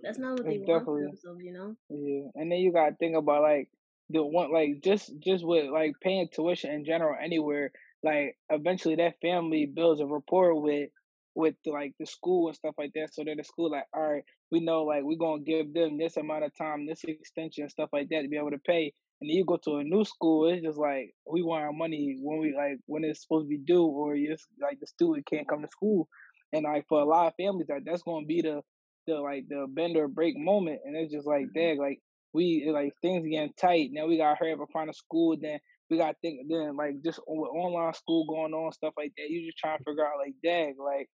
that's 0.03 0.17
not 0.17 0.31
what 0.39 0.47
It's 0.47 0.49
they 0.49 0.65
want 0.65 0.85
for 0.85 0.99
definitely 0.99 1.03
themselves, 1.03 1.41
you 1.43 1.53
know. 1.53 1.75
Yeah, 1.89 2.27
and 2.35 2.51
then 2.51 2.59
you 2.59 2.71
gotta 2.73 2.95
think 2.95 3.15
about 3.15 3.43
like 3.43 3.69
the 4.11 4.23
one 4.23 4.51
like 4.51 4.81
just 4.83 5.11
just 5.19 5.45
with 5.45 5.69
like 5.69 5.93
paying 6.01 6.27
tuition 6.33 6.71
in 6.71 6.85
general 6.85 7.17
anywhere. 7.21 7.71
Like 8.03 8.37
eventually 8.49 8.95
that 8.95 9.19
family 9.21 9.65
builds 9.65 10.01
a 10.01 10.05
rapport 10.05 10.59
with 10.59 10.89
with 11.35 11.55
the, 11.63 11.71
like 11.71 11.93
the 11.99 12.05
school 12.05 12.47
and 12.47 12.55
stuff 12.55 12.75
like 12.77 12.91
that. 12.95 13.13
So 13.13 13.23
that 13.23 13.37
the 13.37 13.43
school 13.43 13.71
like, 13.71 13.85
all 13.93 14.13
right, 14.13 14.23
we 14.51 14.59
know 14.59 14.83
like 14.83 15.03
we're 15.03 15.17
gonna 15.17 15.43
give 15.43 15.73
them 15.73 15.97
this 15.97 16.17
amount 16.17 16.43
of 16.43 16.55
time, 16.55 16.85
this 16.85 17.03
extension, 17.03 17.69
stuff 17.69 17.89
like 17.93 18.09
that 18.09 18.21
to 18.23 18.27
be 18.27 18.37
able 18.37 18.51
to 18.51 18.59
pay. 18.59 18.93
And 19.21 19.29
then 19.29 19.37
you 19.37 19.45
go 19.45 19.57
to 19.63 19.77
a 19.77 19.83
new 19.83 20.03
school, 20.03 20.49
it's 20.49 20.63
just 20.63 20.79
like 20.79 21.13
we 21.31 21.43
want 21.43 21.63
our 21.63 21.73
money 21.73 22.17
when 22.21 22.39
we 22.39 22.55
like 22.55 22.79
when 22.87 23.03
it's 23.03 23.21
supposed 23.21 23.45
to 23.45 23.49
be 23.49 23.59
due, 23.59 23.85
or 23.85 24.17
just 24.17 24.47
like 24.61 24.79
the 24.79 24.87
student 24.87 25.25
can't 25.27 25.47
come 25.47 25.61
to 25.61 25.67
school. 25.67 26.07
And 26.53 26.63
like 26.63 26.85
for 26.89 26.99
a 26.99 27.05
lot 27.05 27.27
of 27.27 27.35
families, 27.35 27.67
like 27.69 27.83
that's 27.85 28.03
gonna 28.03 28.25
be 28.25 28.41
the 28.41 28.61
the 29.07 29.15
like 29.15 29.45
the 29.47 29.67
bend 29.69 29.95
or 29.95 30.07
break 30.07 30.37
moment, 30.37 30.81
and 30.85 30.95
it's 30.95 31.13
just 31.13 31.27
like, 31.27 31.43
mm-hmm. 31.43 31.59
dang, 31.59 31.77
like 31.77 31.99
we 32.33 32.69
like 32.73 32.93
things 33.01 33.27
getting 33.27 33.53
tight. 33.59 33.89
Now 33.91 34.07
we 34.07 34.17
gotta 34.17 34.35
hurry 34.35 34.53
up 34.53 34.59
and 34.59 34.69
find 34.71 34.89
a 34.89 34.93
school. 34.93 35.35
Then 35.39 35.59
we 35.89 35.97
gotta 35.97 36.15
think. 36.21 36.41
Then 36.49 36.75
like 36.77 37.03
just 37.03 37.19
with 37.27 37.49
online 37.49 37.93
school 37.93 38.25
going 38.25 38.53
on, 38.53 38.71
stuff 38.71 38.93
like 38.97 39.13
that. 39.17 39.29
You 39.29 39.45
just 39.45 39.57
trying 39.57 39.77
to 39.77 39.83
figure 39.83 40.05
out 40.05 40.19
like, 40.19 40.35
dang, 40.43 40.75
like 40.83 41.09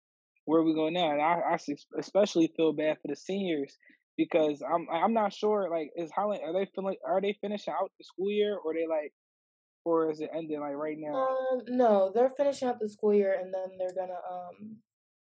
where 0.45 0.63
we 0.63 0.73
going 0.73 0.93
now. 0.93 1.11
And 1.11 1.21
I, 1.21 1.39
I 1.39 1.57
especially 1.99 2.51
feel 2.55 2.73
bad 2.73 2.97
for 3.01 3.07
the 3.09 3.15
seniors 3.15 3.77
because 4.17 4.61
I'm 4.61 4.87
I'm 4.91 5.13
not 5.13 5.33
sure 5.33 5.69
like 5.69 5.91
is 5.95 6.11
Hallahan 6.11 6.43
are 6.43 6.53
they 6.53 6.67
feeling 6.73 6.95
are 7.05 7.21
they 7.21 7.37
finishing 7.39 7.73
out 7.73 7.91
the 7.97 8.03
school 8.03 8.31
year 8.31 8.57
or 8.57 8.73
they 8.73 8.87
like 8.87 9.13
or 9.85 10.11
is 10.11 10.19
it 10.19 10.31
ending 10.35 10.59
like 10.59 10.75
right 10.75 10.97
now? 10.99 11.15
Um, 11.15 11.61
no, 11.67 12.11
they're 12.13 12.33
finishing 12.35 12.67
out 12.67 12.79
the 12.79 12.89
school 12.89 13.13
year 13.13 13.37
and 13.39 13.53
then 13.53 13.77
they're 13.77 13.95
gonna 13.95 14.19
um, 14.29 14.77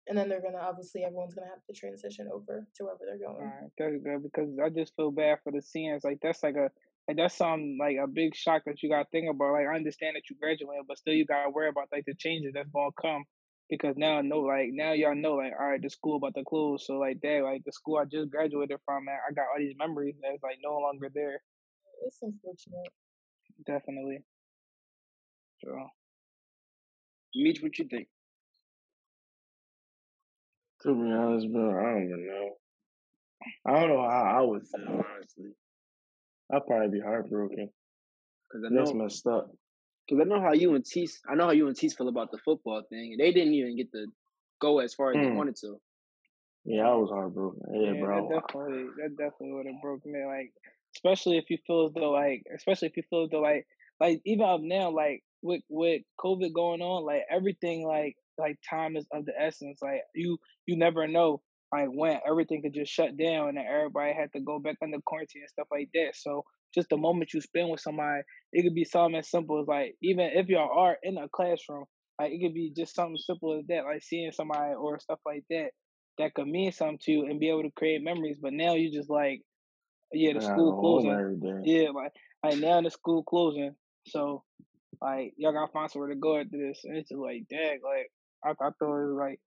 and 0.10 0.18
then 0.18 0.28
they're 0.28 0.42
gonna 0.42 0.58
obviously 0.58 1.04
everyone's 1.04 1.36
gonna 1.36 1.48
have 1.48 1.64
to 1.70 1.74
transition 1.74 2.28
over 2.34 2.66
to 2.76 2.84
wherever 2.84 3.06
they're 3.06 3.22
going. 3.22 3.46
Alright, 3.46 3.72
that's 3.78 4.04
good 4.04 4.24
because 4.24 4.50
I 4.62 4.70
just 4.70 4.96
feel 4.96 5.12
bad 5.12 5.38
for 5.44 5.52
the 5.52 5.62
seniors. 5.62 6.04
Like 6.04 6.18
that's 6.22 6.42
like 6.42 6.56
a 6.56 6.70
like 7.08 7.18
that's 7.18 7.38
some 7.38 7.78
like 7.80 7.98
a 8.02 8.08
big 8.08 8.36
shock 8.36 8.64
that 8.66 8.82
you 8.82 8.90
gotta 8.90 9.08
think 9.12 9.30
about. 9.30 9.54
Like 9.54 9.68
I 9.72 9.76
understand 9.76 10.16
that 10.16 10.30
you 10.30 10.36
graduated, 10.42 10.86
but 10.88 10.98
still 10.98 11.14
you 11.14 11.26
gotta 11.26 11.52
worry 11.52 11.70
about 11.70 11.90
like 11.92 12.06
the 12.06 12.16
changes 12.16 12.54
that's 12.56 12.70
gonna 12.74 12.90
come 13.00 13.24
because 13.70 13.96
now 13.98 14.18
I 14.18 14.22
know 14.22 14.40
like 14.40 14.70
now 14.72 14.94
y'all 14.94 15.16
know 15.16 15.36
like 15.36 15.54
all 15.60 15.68
right 15.70 15.82
the 15.82 15.90
school 15.90 16.18
about 16.18 16.34
to 16.36 16.44
close. 16.44 16.88
So 16.88 16.98
like 16.98 17.22
that 17.22 17.42
like 17.44 17.62
the 17.64 17.72
school 17.72 17.98
I 17.98 18.06
just 18.06 18.32
graduated 18.32 18.80
from, 18.86 19.06
man, 19.06 19.18
I 19.30 19.34
got 19.34 19.46
all 19.54 19.60
these 19.60 19.78
memories 19.78 20.16
that's 20.22 20.42
like 20.42 20.58
no 20.64 20.74
longer 20.80 21.10
there. 21.14 21.40
It's 22.08 22.18
unfortunate. 22.22 22.90
Definitely. 23.68 24.24
So 25.64 25.70
Meech, 27.36 27.62
what 27.62 27.78
you 27.78 27.86
think? 27.88 28.08
To 30.84 30.94
be 30.94 31.12
honest, 31.12 31.52
bro, 31.52 31.70
I 31.78 31.94
don't 31.94 32.04
even 32.06 32.28
know. 32.28 32.50
I 33.68 33.80
don't 33.80 33.90
know 33.90 34.02
how 34.10 34.38
I 34.38 34.42
would 34.42 34.64
feel, 34.68 34.88
honestly. 34.88 35.52
I'd 36.54 36.66
probably 36.66 37.00
be 37.00 37.02
heartbroken. 37.02 37.70
Because 38.50 38.66
I 38.66 38.74
That's 38.74 38.94
know, 38.94 39.00
messed 39.04 39.28
up. 39.28 39.52
because 40.08 40.22
I 40.22 40.28
know 40.28 40.42
how 40.42 40.54
you 40.54 40.74
and 40.76 40.86
Tease, 40.86 41.20
I 41.30 41.36
know 41.36 41.46
how 41.46 41.52
you 41.52 41.68
and 41.68 41.76
Tease 41.76 41.94
feel 41.96 42.08
about 42.08 42.32
the 42.32 42.38
football 42.40 42.82
thing. 42.90 43.16
They 43.18 43.32
didn't 43.32 43.54
even 43.54 43.76
get 43.78 43.92
to 43.92 44.08
go 44.62 44.80
as 44.80 44.94
far 44.94 45.12
as 45.12 45.20
they 45.20 45.28
Mm. 45.28 45.36
wanted 45.36 45.56
to. 45.58 45.80
Yeah, 46.66 46.90
I 46.90 46.96
was 46.96 47.10
heartbroken. 47.10 47.62
Yeah, 47.74 47.94
Yeah, 47.94 48.02
bro. 48.02 48.30
that 48.30 48.48
definitely 48.48 48.88
that 48.98 49.10
definitely 49.18 49.54
would 49.54 49.66
have 49.68 49.82
broken 49.82 50.12
me. 50.12 50.26
Like, 50.26 50.54
especially 50.96 51.38
if 51.38 51.50
you 51.50 51.58
feel 51.68 51.88
as 51.88 51.94
though 51.94 52.12
like, 52.12 52.44
especially 52.56 52.88
if 52.90 52.98
you 52.98 53.04
feel 53.10 53.24
as 53.26 53.30
though 53.32 53.42
like, 53.42 53.68
like 54.00 54.22
even 54.26 54.46
up 54.46 54.62
now, 54.62 54.90
like 54.92 55.24
with 55.42 55.62
with 55.70 56.02
COVID 56.20 56.54
going 56.54 56.82
on, 56.82 57.06
like 57.06 57.24
everything, 57.30 57.86
like 57.86 58.16
like 58.40 58.58
time 58.68 58.96
is 58.96 59.06
of 59.14 59.26
the 59.26 59.34
essence. 59.40 59.80
Like 59.82 60.02
you 60.16 60.38
you 60.66 60.78
never 60.78 61.08
know 61.08 61.42
like 61.72 61.88
when 61.90 62.20
everything 62.28 62.62
could 62.62 62.74
just 62.74 62.92
shut 62.92 63.16
down 63.18 63.50
and 63.50 63.60
everybody 63.60 64.14
had 64.14 64.32
to 64.34 64.40
go 64.40 64.60
back 64.60 64.78
under 64.82 64.98
quarantine 65.06 65.44
and 65.44 65.50
stuff 65.50 65.68
like 65.72 65.90
that. 65.94 66.16
So 66.16 66.44
just 66.74 66.90
the 66.90 66.98
moment 66.98 67.34
you 67.34 67.42
spend 67.42 67.70
with 67.70 67.80
somebody, 67.80 68.22
it 68.54 68.64
could 68.64 68.76
be 68.76 68.86
something 68.86 69.20
as 69.20 69.30
simple 69.30 69.62
as 69.62 69.68
like 69.68 69.96
even 70.02 70.30
if 70.34 70.48
y'all 70.48 70.78
are 70.78 70.98
in 71.04 71.18
a 71.18 71.30
classroom, 71.30 71.86
like 72.20 72.32
it 72.32 72.42
could 72.42 72.54
be 72.54 72.72
just 72.76 72.96
something 72.96 73.18
simple 73.18 73.58
as 73.60 73.66
that, 73.68 73.86
like 73.86 74.04
seeing 74.04 74.32
somebody 74.32 74.74
or 74.74 75.00
stuff 75.00 75.20
like 75.26 75.44
that 75.50 75.70
that 76.18 76.34
could 76.34 76.48
mean 76.48 76.72
something 76.72 77.00
to 77.02 77.12
you 77.12 77.26
and 77.26 77.40
be 77.40 77.50
able 77.50 77.64
to 77.64 77.72
create 77.72 78.04
memories. 78.04 78.38
But 78.42 78.54
now 78.54 78.76
you 78.76 78.92
just 78.92 79.10
like, 79.10 79.42
yeah, 80.12 80.34
the 80.34 80.42
school 80.42 80.74
closing. 80.80 81.12
Yeah, 81.64 81.90
like 81.90 82.12
like 82.44 82.58
now 82.58 82.82
the 82.82 82.92
school 82.92 83.24
closing. 83.24 83.74
So 84.08 84.44
like 85.02 85.34
y'all 85.38 85.54
gotta 85.54 85.72
find 85.72 85.90
somewhere 85.90 86.10
to 86.10 86.16
go 86.16 86.38
after 86.38 86.58
this. 86.58 86.82
And 86.84 86.98
it's 86.98 87.10
just 87.10 87.20
like, 87.20 87.46
dang, 87.50 87.80
like 87.84 88.12
I, 88.44 88.52
I 88.52 88.54
thought 88.54 88.74
it 88.80 89.08
was 89.08 89.18
like 89.20 89.40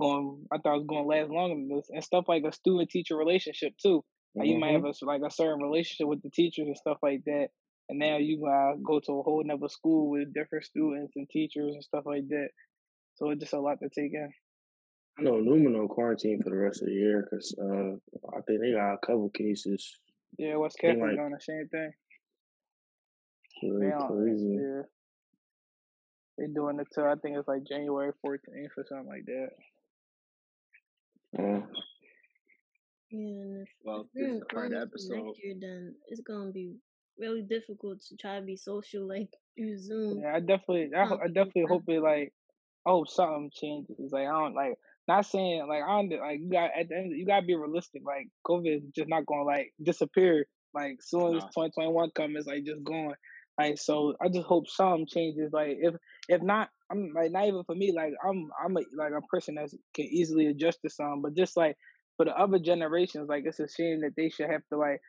going 0.00 0.46
I 0.52 0.58
thought 0.58 0.74
it 0.76 0.78
was 0.78 0.86
gonna 0.88 1.06
last 1.06 1.30
longer 1.30 1.54
than 1.56 1.68
this. 1.68 1.90
And 1.90 2.02
stuff 2.02 2.24
like 2.28 2.44
a 2.44 2.52
student 2.52 2.90
teacher 2.90 3.16
relationship 3.16 3.72
too. 3.82 4.04
Like 4.34 4.46
you 4.48 4.58
might 4.58 4.72
have 4.72 4.84
a 4.84 4.88
s- 4.90 5.02
like 5.02 5.22
a 5.26 5.30
certain 5.30 5.62
relationship 5.62 6.06
with 6.06 6.22
the 6.22 6.30
teachers 6.30 6.66
and 6.66 6.76
stuff 6.76 6.98
like 7.02 7.22
that. 7.26 7.48
And 7.88 7.98
now 7.98 8.16
you 8.18 8.40
gotta 8.40 8.78
go 8.82 9.00
to 9.00 9.12
a 9.18 9.22
whole 9.22 9.42
another 9.44 9.68
school 9.68 10.08
with 10.10 10.32
different 10.32 10.64
students 10.64 11.12
and 11.16 11.28
teachers 11.28 11.74
and 11.74 11.82
stuff 11.84 12.04
like 12.06 12.28
that. 12.28 12.48
So 13.16 13.30
it's 13.30 13.40
just 13.40 13.52
a 13.52 13.60
lot 13.60 13.78
to 13.82 13.88
take 13.88 14.14
in. 14.14 14.30
I 15.18 15.22
know 15.22 15.32
Lumino 15.32 15.88
quarantine 15.88 16.40
for 16.42 16.50
the 16.50 16.56
rest 16.56 16.80
of 16.82 16.88
the 16.88 16.94
year 16.94 17.22
because 17.28 17.54
uh, 17.60 17.96
I 18.36 18.40
think 18.46 18.60
they 18.60 18.72
got 18.72 18.94
a 18.94 18.98
couple 18.98 19.28
cases. 19.30 19.98
Yeah, 20.38 20.56
West 20.56 20.78
Catholic 20.80 21.02
like 21.02 21.16
doing 21.16 21.32
the 21.32 21.40
same 21.40 21.68
thing. 21.68 21.90
really 23.62 23.92
crazy. 24.06 24.58
yeah. 24.60 24.82
They 26.40 26.46
doing 26.46 26.80
it 26.80 26.88
till 26.94 27.04
I 27.04 27.16
think 27.16 27.36
it's 27.36 27.46
like 27.48 27.68
January 27.68 28.12
14th 28.26 28.38
or 28.78 28.86
something 28.88 29.06
like 29.08 29.26
that. 29.26 29.50
Yeah. 31.38 31.60
Yeah, 33.10 33.42
and 33.42 33.62
if, 33.62 33.68
Well, 33.84 34.00
if 34.02 34.06
this 34.14 34.24
is 34.24 34.34
in 34.34 34.38
the 34.40 34.46
part 34.46 34.72
of 34.72 34.90
the 34.90 34.98
quarantine 34.98 35.18
episode. 35.18 35.26
next 35.26 35.44
year, 35.44 35.54
then 35.60 35.94
it's 36.08 36.22
gonna 36.22 36.50
be 36.52 36.76
really 37.18 37.42
difficult 37.42 38.00
to 38.08 38.16
try 38.16 38.40
to 38.40 38.46
be 38.46 38.56
social 38.56 39.06
like 39.06 39.28
through 39.58 39.78
Zoom. 39.78 40.20
Yeah, 40.22 40.34
I 40.36 40.40
definitely, 40.40 40.90
I, 40.96 41.02
I 41.02 41.26
definitely 41.28 41.66
hope 41.68 41.82
it 41.88 42.00
like, 42.00 42.32
oh, 42.86 43.04
something 43.04 43.50
changes. 43.52 44.10
Like 44.12 44.26
I 44.26 44.30
don't 44.32 44.54
like, 44.54 44.74
not 45.08 45.26
saying 45.26 45.66
like 45.68 45.82
I 45.82 45.88
don't 45.88 46.10
like 46.20 46.40
you 46.40 46.50
got 46.50 46.70
at 46.78 46.88
the 46.88 46.96
end 46.96 47.12
you 47.16 47.26
gotta 47.26 47.44
be 47.44 47.54
realistic. 47.56 48.02
Like 48.06 48.28
COVID 48.46 48.76
is 48.76 48.82
just 48.96 49.08
not 49.10 49.26
gonna 49.26 49.44
like 49.44 49.74
disappear. 49.82 50.46
Like 50.72 50.98
soon 51.02 51.36
as 51.36 51.42
Nah. 51.42 51.66
2021 51.68 52.10
comes, 52.14 52.36
it's 52.36 52.46
like 52.46 52.64
just 52.64 52.84
gone. 52.84 53.14
Like 53.58 53.76
so, 53.76 54.14
I 54.22 54.28
just 54.28 54.46
hope 54.46 54.68
something 54.68 55.06
changes. 55.06 55.52
Like 55.52 55.76
if 55.80 55.94
if 56.30 56.42
not, 56.42 56.70
I'm 56.90 57.12
like 57.14 57.32
not 57.32 57.46
even 57.46 57.64
for 57.64 57.74
me. 57.74 57.92
Like 57.94 58.12
I'm 58.26 58.48
I'm 58.64 58.76
a, 58.76 58.80
like 58.96 59.12
a 59.12 59.26
person 59.26 59.56
that 59.56 59.68
can 59.94 60.06
easily 60.06 60.46
adjust 60.46 60.78
to 60.82 60.90
some, 60.90 61.22
but 61.22 61.36
just 61.36 61.56
like 61.56 61.76
for 62.16 62.24
the 62.24 62.32
other 62.38 62.58
generations, 62.58 63.28
like 63.28 63.44
it's 63.46 63.60
a 63.60 63.68
shame 63.68 64.00
that 64.02 64.12
they 64.16 64.30
should 64.30 64.48
have 64.48 64.62
to 64.72 64.78
like 64.78 65.00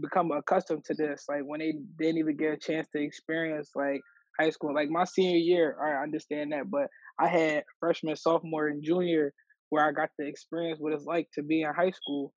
become 0.00 0.30
accustomed 0.32 0.84
to 0.84 0.94
this. 0.94 1.24
Like 1.28 1.42
when 1.44 1.60
they 1.60 1.72
didn't 1.98 2.18
even 2.18 2.36
get 2.36 2.52
a 2.52 2.58
chance 2.58 2.88
to 2.94 3.02
experience 3.02 3.70
like 3.74 4.02
high 4.38 4.50
school. 4.50 4.74
Like 4.74 4.90
my 4.90 5.04
senior 5.04 5.38
year, 5.38 5.76
I 5.82 6.02
understand 6.02 6.52
that, 6.52 6.70
but 6.70 6.88
I 7.18 7.28
had 7.28 7.64
freshman, 7.80 8.16
sophomore, 8.16 8.68
and 8.68 8.84
junior 8.84 9.32
where 9.70 9.86
I 9.86 9.92
got 9.92 10.10
to 10.20 10.26
experience 10.26 10.78
what 10.78 10.92
it's 10.92 11.06
like 11.06 11.28
to 11.34 11.42
be 11.42 11.62
in 11.62 11.72
high 11.74 11.90
school. 11.90 12.34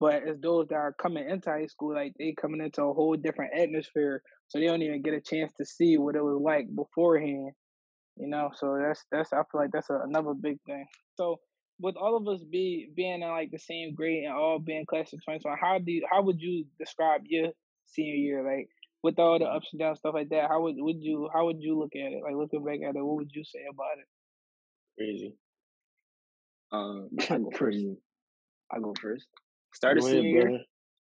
But 0.00 0.24
it's 0.26 0.40
those 0.42 0.66
that 0.68 0.74
are 0.74 0.94
coming 1.00 1.28
into 1.30 1.50
high 1.50 1.66
school, 1.66 1.94
like 1.94 2.14
they 2.18 2.34
coming 2.38 2.60
into 2.60 2.82
a 2.82 2.92
whole 2.92 3.16
different 3.16 3.52
atmosphere, 3.56 4.22
so 4.48 4.58
they 4.58 4.66
don't 4.66 4.82
even 4.82 5.02
get 5.02 5.14
a 5.14 5.20
chance 5.20 5.52
to 5.58 5.64
see 5.64 5.96
what 5.96 6.16
it 6.16 6.22
was 6.22 6.40
like 6.42 6.66
beforehand. 6.74 7.52
You 8.16 8.28
know, 8.28 8.50
so 8.54 8.78
that's 8.80 9.04
that's 9.12 9.32
I 9.32 9.42
feel 9.50 9.60
like 9.60 9.70
that's 9.72 9.90
a, 9.90 10.00
another 10.04 10.32
big 10.34 10.58
thing. 10.66 10.86
So 11.16 11.36
with 11.78 11.96
all 11.96 12.16
of 12.16 12.26
us 12.28 12.42
be 12.50 12.88
being 12.94 13.22
in 13.22 13.28
like 13.28 13.50
the 13.50 13.58
same 13.58 13.94
grade 13.94 14.24
and 14.24 14.32
all 14.32 14.58
being 14.58 14.86
class 14.86 15.12
of 15.12 15.20
2020, 15.20 15.58
how 15.60 15.78
do 15.78 15.92
you, 15.92 16.06
how 16.10 16.22
would 16.22 16.40
you 16.40 16.64
describe 16.78 17.22
your 17.26 17.50
senior 17.86 18.14
year? 18.14 18.42
Like 18.42 18.68
with 19.02 19.18
all 19.18 19.38
the 19.38 19.44
ups 19.44 19.68
and 19.72 19.80
downs, 19.80 19.98
stuff 19.98 20.14
like 20.14 20.30
that, 20.30 20.48
how 20.48 20.62
would 20.62 20.76
would 20.78 20.96
you 21.00 21.28
how 21.32 21.46
would 21.46 21.60
you 21.60 21.78
look 21.78 21.92
at 21.94 22.12
it? 22.12 22.22
Like 22.22 22.34
looking 22.34 22.64
back 22.64 22.80
at 22.88 22.96
it, 22.96 23.04
what 23.04 23.16
would 23.16 23.30
you 23.32 23.44
say 23.44 23.60
about 23.70 23.98
it? 23.98 24.06
Crazy. 24.98 25.34
Um, 26.72 27.08
I 27.30 27.38
go 27.38 27.50
first. 27.50 27.58
Crazy. 27.58 27.96
I 28.72 28.78
go 28.78 28.94
first. 29.00 29.26
Started 29.74 30.00
Go 30.00 30.06
ahead, 30.06 30.22
senior 30.22 30.48
year. 30.48 30.60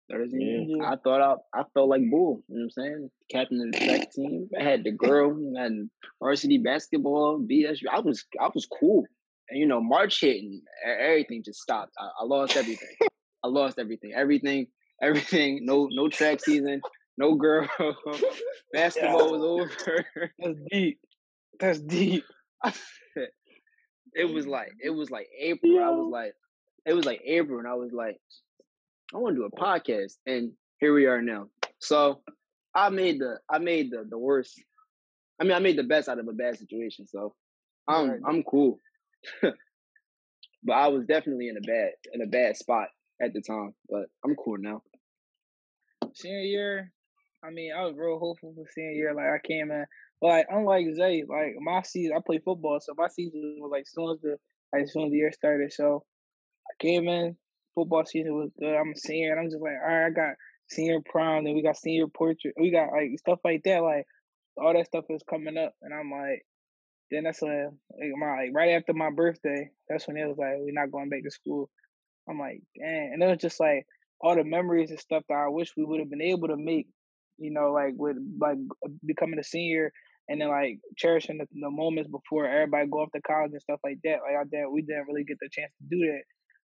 Brother. 0.08 0.26
Yeah. 0.32 0.84
I 0.84 0.96
thought 0.96 1.20
I 1.20 1.60
I 1.60 1.64
felt 1.74 1.88
like 1.88 2.02
bull. 2.10 2.42
You 2.48 2.58
know 2.58 2.64
what 2.64 2.64
I'm 2.64 2.70
saying? 2.70 3.10
Captain 3.30 3.60
of 3.60 3.72
the 3.72 3.86
track 3.86 4.12
team. 4.12 4.48
I 4.58 4.62
had 4.62 4.84
the 4.84 4.92
girl. 4.92 5.36
I 5.58 5.64
had 5.64 5.72
varsity 6.20 6.58
basketball. 6.58 7.40
BSU. 7.40 7.82
I 7.90 8.00
was 8.00 8.24
I 8.40 8.48
was 8.54 8.66
cool. 8.66 9.04
And 9.50 9.58
you 9.58 9.66
know, 9.66 9.80
March 9.80 10.20
hit 10.20 10.42
and 10.42 10.54
e- 10.54 10.62
everything 10.86 11.42
just 11.44 11.60
stopped. 11.60 11.92
I, 11.98 12.08
I 12.20 12.24
lost 12.24 12.56
everything. 12.56 12.88
I 13.44 13.48
lost 13.48 13.78
everything. 13.78 14.12
Everything. 14.14 14.66
Everything. 15.02 15.60
No 15.64 15.88
no 15.90 16.08
track 16.08 16.40
season. 16.40 16.80
No 17.16 17.34
girl. 17.34 17.68
Basketball 18.72 19.32
was 19.32 19.42
over. 19.42 20.30
That's 20.38 20.58
deep. 20.70 21.00
That's 21.58 21.80
deep. 21.80 22.24
it 24.14 24.24
was 24.24 24.46
like 24.46 24.70
it 24.82 24.90
was 24.90 25.10
like 25.10 25.28
April. 25.38 25.82
I 25.82 25.90
was 25.90 26.10
like, 26.10 26.32
it 26.86 26.92
was 26.92 27.04
like 27.04 27.20
April, 27.24 27.58
and 27.58 27.68
I 27.68 27.74
was 27.74 27.92
like, 27.92 28.18
I 29.14 29.18
want 29.18 29.36
to 29.36 29.40
do 29.42 29.46
a 29.46 29.50
podcast, 29.50 30.16
and 30.26 30.52
here 30.80 30.92
we 30.92 31.06
are 31.06 31.22
now. 31.22 31.48
So 31.78 32.20
I 32.74 32.90
made 32.90 33.20
the 33.20 33.38
I 33.50 33.58
made 33.58 33.90
the 33.90 34.06
the 34.08 34.18
worst. 34.18 34.62
I 35.40 35.44
mean, 35.44 35.52
I 35.52 35.60
made 35.60 35.78
the 35.78 35.84
best 35.84 36.08
out 36.08 36.18
of 36.18 36.28
a 36.28 36.32
bad 36.32 36.58
situation. 36.58 37.06
So 37.06 37.34
I'm 37.86 38.10
Right. 38.10 38.20
I'm 38.26 38.42
cool. 38.42 38.78
but 39.42 40.72
I 40.72 40.88
was 40.88 41.06
definitely 41.06 41.48
in 41.48 41.56
a 41.56 41.60
bad 41.60 41.90
in 42.12 42.22
a 42.22 42.26
bad 42.26 42.56
spot 42.56 42.88
at 43.22 43.32
the 43.32 43.40
time. 43.40 43.74
But 43.88 44.06
I'm 44.24 44.36
cool 44.36 44.58
now. 44.58 44.82
Senior 46.14 46.40
year, 46.40 46.92
I 47.42 47.50
mean, 47.50 47.72
I 47.72 47.84
was 47.84 47.94
real 47.96 48.18
hopeful 48.18 48.52
for 48.54 48.64
senior 48.74 48.92
year. 48.92 49.14
Like 49.14 49.26
I 49.26 49.38
came 49.46 49.70
in, 49.70 49.84
but 50.20 50.28
like 50.28 50.46
unlike 50.50 50.86
Zay, 50.94 51.24
like 51.28 51.54
my 51.60 51.82
season, 51.82 52.16
I 52.16 52.20
play 52.24 52.40
football, 52.44 52.78
so 52.80 52.92
my 52.96 53.08
season 53.08 53.56
was 53.60 53.70
like 53.72 53.86
soon 53.86 54.10
as 54.10 54.20
the 54.20 54.36
like 54.72 54.82
as 54.82 54.92
soon 54.92 55.04
as 55.04 55.10
the 55.10 55.16
year 55.16 55.32
started. 55.32 55.72
So 55.72 56.04
I 56.70 56.74
came 56.82 57.08
in, 57.08 57.36
football 57.78 58.04
season 58.04 58.34
was 58.34 58.50
good. 58.58 58.74
I'm 58.74 58.92
a 58.92 58.98
senior, 58.98 59.38
I'm 59.38 59.50
just 59.50 59.62
like, 59.62 59.78
all 59.80 59.94
right, 59.94 60.06
I 60.06 60.10
got 60.10 60.34
senior 60.68 60.98
prom, 61.04 61.44
then 61.44 61.54
we 61.54 61.62
got 61.62 61.76
senior 61.76 62.08
portrait, 62.08 62.54
we 62.58 62.70
got 62.70 62.90
like 62.90 63.10
stuff 63.18 63.38
like 63.44 63.62
that. 63.64 63.82
Like 63.82 64.04
all 64.56 64.72
that 64.72 64.86
stuff 64.86 65.04
is 65.10 65.22
coming 65.30 65.56
up, 65.56 65.74
and 65.82 65.94
I'm 65.94 66.10
like, 66.10 66.42
then 67.10 67.24
that's 67.24 67.40
when 67.40 67.78
like, 68.00 68.10
my 68.18 68.26
like 68.26 68.50
right 68.52 68.70
after 68.70 68.92
my 68.92 69.10
birthday, 69.10 69.70
that's 69.88 70.08
when 70.08 70.16
it 70.16 70.26
was 70.26 70.38
like 70.38 70.54
we're 70.58 70.72
not 70.72 70.90
going 70.90 71.08
back 71.08 71.22
to 71.22 71.30
school. 71.30 71.70
I'm 72.28 72.38
like, 72.38 72.62
dang, 72.76 73.12
and 73.14 73.22
it 73.22 73.26
was 73.26 73.38
just 73.38 73.60
like 73.60 73.86
all 74.20 74.34
the 74.34 74.44
memories 74.44 74.90
and 74.90 74.98
stuff 74.98 75.22
that 75.28 75.34
I 75.34 75.48
wish 75.48 75.72
we 75.76 75.84
would 75.84 76.00
have 76.00 76.10
been 76.10 76.20
able 76.20 76.48
to 76.48 76.56
make, 76.56 76.88
you 77.38 77.52
know, 77.52 77.72
like 77.72 77.94
with 77.96 78.16
like 78.40 78.58
becoming 79.06 79.38
a 79.38 79.44
senior 79.44 79.92
and 80.28 80.40
then 80.40 80.48
like 80.48 80.78
cherishing 80.96 81.38
the, 81.38 81.46
the 81.54 81.70
moments 81.70 82.10
before 82.10 82.46
everybody 82.46 82.88
go 82.90 82.98
off 82.98 83.12
to 83.14 83.20
college 83.22 83.52
and 83.52 83.62
stuff 83.62 83.80
like 83.84 83.98
that. 84.04 84.18
Like 84.22 84.36
I 84.38 84.44
didn't, 84.44 84.72
we 84.72 84.82
didn't 84.82 85.06
really 85.08 85.24
get 85.24 85.38
the 85.40 85.48
chance 85.50 85.72
to 85.78 85.88
do 85.88 86.04
that. 86.06 86.22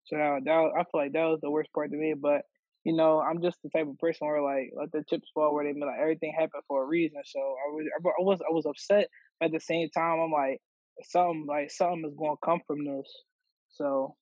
So 0.07 0.17
that, 0.17 0.41
that 0.45 0.51
I 0.51 0.83
feel 0.83 1.01
like 1.01 1.13
that 1.13 1.25
was 1.25 1.39
the 1.41 1.51
worst 1.51 1.71
part 1.73 1.91
to 1.91 1.97
me. 1.97 2.13
But 2.19 2.41
you 2.83 2.95
know, 2.95 3.19
I'm 3.19 3.41
just 3.41 3.57
the 3.63 3.69
type 3.69 3.87
of 3.87 3.97
person 3.97 4.27
where 4.27 4.41
like 4.41 4.71
let 4.73 4.91
the 4.91 5.03
chips 5.09 5.29
fall 5.33 5.53
where 5.53 5.65
they 5.65 5.73
be 5.73 5.81
like 5.81 5.99
everything 5.99 6.33
happened 6.33 6.63
for 6.67 6.83
a 6.83 6.87
reason. 6.87 7.21
So 7.25 7.39
I 7.39 7.69
was 7.71 7.85
I 7.95 8.23
was 8.23 8.39
I 8.41 8.53
was 8.53 8.65
upset, 8.65 9.07
but 9.39 9.47
at 9.47 9.51
the 9.51 9.59
same 9.59 9.89
time 9.89 10.19
I'm 10.19 10.31
like 10.31 10.61
something 11.03 11.45
like 11.47 11.69
something 11.69 12.05
is 12.07 12.15
going 12.17 12.37
to 12.37 12.45
come 12.45 12.61
from 12.65 12.85
this. 12.85 13.11
So 13.69 14.15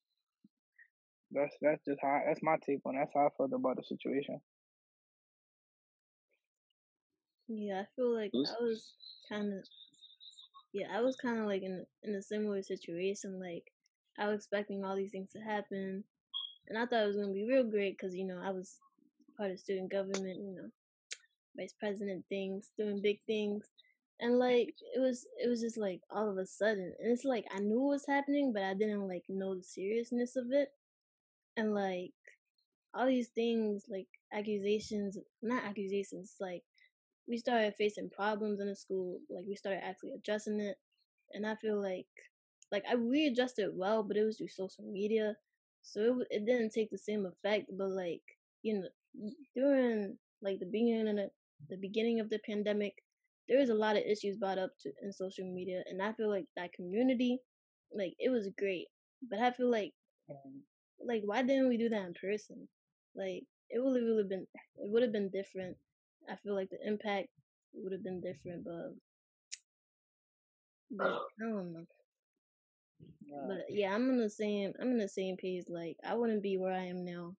that's 1.30 1.56
that's 1.60 1.84
just 1.86 2.00
how 2.02 2.20
that's 2.26 2.42
my 2.42 2.56
take 2.66 2.80
on. 2.84 2.96
That's 2.96 3.12
how 3.14 3.26
I 3.26 3.28
felt 3.36 3.52
about 3.52 3.76
the 3.76 3.84
situation. 3.84 4.40
Yeah, 7.48 7.82
I 7.82 7.86
feel 7.94 8.12
like 8.12 8.32
I 8.34 8.62
was 8.62 8.94
kind 9.28 9.52
of, 9.52 9.64
yeah, 10.72 10.86
I 10.92 11.00
was 11.00 11.14
kind 11.16 11.38
of 11.38 11.46
like 11.46 11.62
in 11.62 11.84
in 12.02 12.14
a 12.14 12.22
similar 12.22 12.62
situation. 12.62 13.38
Like 13.38 13.64
I 14.18 14.28
was 14.28 14.38
expecting 14.38 14.84
all 14.84 14.96
these 14.96 15.12
things 15.12 15.30
to 15.32 15.40
happen, 15.40 16.04
and 16.68 16.78
I 16.78 16.86
thought 16.86 17.04
it 17.04 17.06
was 17.08 17.16
gonna 17.16 17.32
be 17.32 17.46
real 17.46 17.64
great 17.64 17.96
because 17.98 18.14
you 18.14 18.24
know 18.26 18.40
I 18.42 18.50
was 18.50 18.78
part 19.36 19.50
of 19.50 19.60
student 19.60 19.90
government, 19.90 20.38
you 20.38 20.54
know, 20.56 20.70
vice 21.56 21.74
president 21.78 22.24
things, 22.28 22.70
doing 22.78 23.00
big 23.02 23.20
things, 23.26 23.66
and 24.20 24.38
like 24.38 24.74
it 24.94 25.00
was 25.00 25.26
it 25.42 25.48
was 25.48 25.60
just 25.60 25.78
like 25.78 26.00
all 26.10 26.30
of 26.30 26.38
a 26.38 26.46
sudden, 26.46 26.94
and 27.00 27.12
it's 27.12 27.24
like 27.24 27.46
I 27.54 27.58
knew 27.60 27.84
it 27.86 27.88
was 27.88 28.06
happening, 28.06 28.52
but 28.52 28.62
I 28.62 28.74
didn't 28.74 29.08
like 29.08 29.24
know 29.28 29.54
the 29.54 29.62
seriousness 29.62 30.36
of 30.36 30.46
it, 30.52 30.70
and 31.56 31.74
like 31.74 32.12
all 32.94 33.06
these 33.06 33.28
things 33.28 33.86
like 33.90 34.08
accusations, 34.32 35.18
not 35.42 35.64
accusations, 35.64 36.36
like 36.40 36.62
we 37.28 37.38
started 37.38 37.74
facing 37.76 38.10
problems 38.10 38.60
in 38.60 38.68
the 38.68 38.76
school. 38.76 39.20
Like 39.30 39.44
we 39.48 39.56
started 39.56 39.84
actually 39.84 40.12
addressing 40.14 40.60
it, 40.60 40.78
and 41.32 41.46
I 41.46 41.56
feel 41.56 41.80
like 41.80 42.06
like 42.72 42.84
I 42.88 42.94
readjusted 42.94 43.70
well, 43.74 44.02
but 44.02 44.16
it 44.16 44.24
was 44.24 44.38
through 44.38 44.48
social 44.48 44.84
media, 44.84 45.36
so 45.82 46.00
it 46.00 46.26
it 46.30 46.46
didn't 46.46 46.72
take 46.72 46.90
the 46.90 46.98
same 46.98 47.26
effect. 47.26 47.66
But 47.76 47.90
like 47.90 48.22
you 48.62 48.80
know 48.80 48.88
during 49.54 50.18
like 50.42 50.58
the 50.58 50.66
beginning 50.66 51.08
of 51.08 51.16
the, 51.16 51.30
the 51.70 51.76
beginning 51.76 52.20
of 52.20 52.28
the 52.30 52.40
pandemic, 52.46 52.94
there 53.48 53.58
was 53.58 53.70
a 53.70 53.74
lot 53.74 53.96
of 53.96 54.02
issues 54.02 54.36
brought 54.36 54.58
up 54.58 54.70
to 54.80 54.92
in 55.02 55.12
social 55.12 55.50
media, 55.52 55.82
and 55.88 56.02
I 56.02 56.12
feel 56.12 56.28
like 56.28 56.46
that 56.56 56.72
community, 56.72 57.38
like 57.94 58.14
it 58.18 58.30
was 58.30 58.48
great. 58.58 58.86
But 59.30 59.40
I 59.40 59.50
feel 59.52 59.70
like 59.70 59.92
mm. 60.30 60.60
like 61.04 61.22
why 61.24 61.42
didn't 61.42 61.68
we 61.68 61.76
do 61.78 61.88
that 61.88 62.06
in 62.06 62.14
person? 62.14 62.68
Like 63.14 63.44
it 63.70 63.82
would 63.82 63.96
have 63.96 64.04
really 64.04 64.24
been 64.28 64.46
it 64.76 64.90
would 64.90 65.02
have 65.02 65.12
been 65.12 65.30
different. 65.30 65.76
I 66.30 66.36
feel 66.36 66.54
like 66.54 66.70
the 66.70 66.78
impact 66.86 67.28
would 67.74 67.92
have 67.92 68.02
been 68.02 68.20
different, 68.20 68.64
but 68.64 68.94
but 70.90 71.06
I 71.40 71.44
don't 71.44 71.72
know. 71.72 71.84
But 73.48 73.66
yeah, 73.68 73.94
I'm 73.94 74.08
in 74.10 74.18
the 74.18 74.30
same 74.30 74.72
I'm 74.80 74.92
in 74.92 74.98
the 74.98 75.08
same 75.08 75.36
page. 75.36 75.64
Like 75.68 75.96
I 76.04 76.14
wouldn't 76.14 76.42
be 76.42 76.56
where 76.56 76.72
I 76.72 76.84
am 76.84 77.04
now 77.04 77.34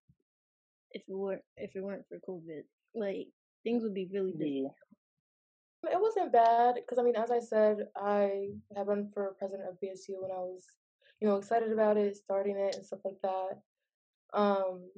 if 0.92 1.02
it 1.06 1.14
weren't 1.14 1.42
if 1.56 1.74
it 1.74 1.82
weren't 1.82 2.06
for 2.08 2.18
COVID. 2.28 2.62
Like 2.94 3.28
things 3.64 3.82
would 3.82 3.94
be 3.94 4.08
really 4.12 4.32
different. 4.32 4.72
Yeah. 5.84 5.92
It 5.92 6.00
wasn't 6.00 6.32
bad 6.32 6.74
because 6.76 6.98
I 6.98 7.02
mean, 7.02 7.16
as 7.16 7.30
I 7.30 7.38
said, 7.38 7.86
I 7.96 8.48
had 8.76 8.86
run 8.86 9.10
for 9.12 9.36
president 9.38 9.68
of 9.68 9.76
BSU 9.76 10.20
when 10.20 10.30
I 10.30 10.40
was, 10.40 10.64
you 11.20 11.28
know, 11.28 11.36
excited 11.36 11.72
about 11.72 11.96
it, 11.96 12.16
starting 12.16 12.56
it 12.58 12.74
and 12.74 12.84
stuff 12.84 13.00
like 13.04 13.20
that. 13.22 14.38
Um, 14.38 14.90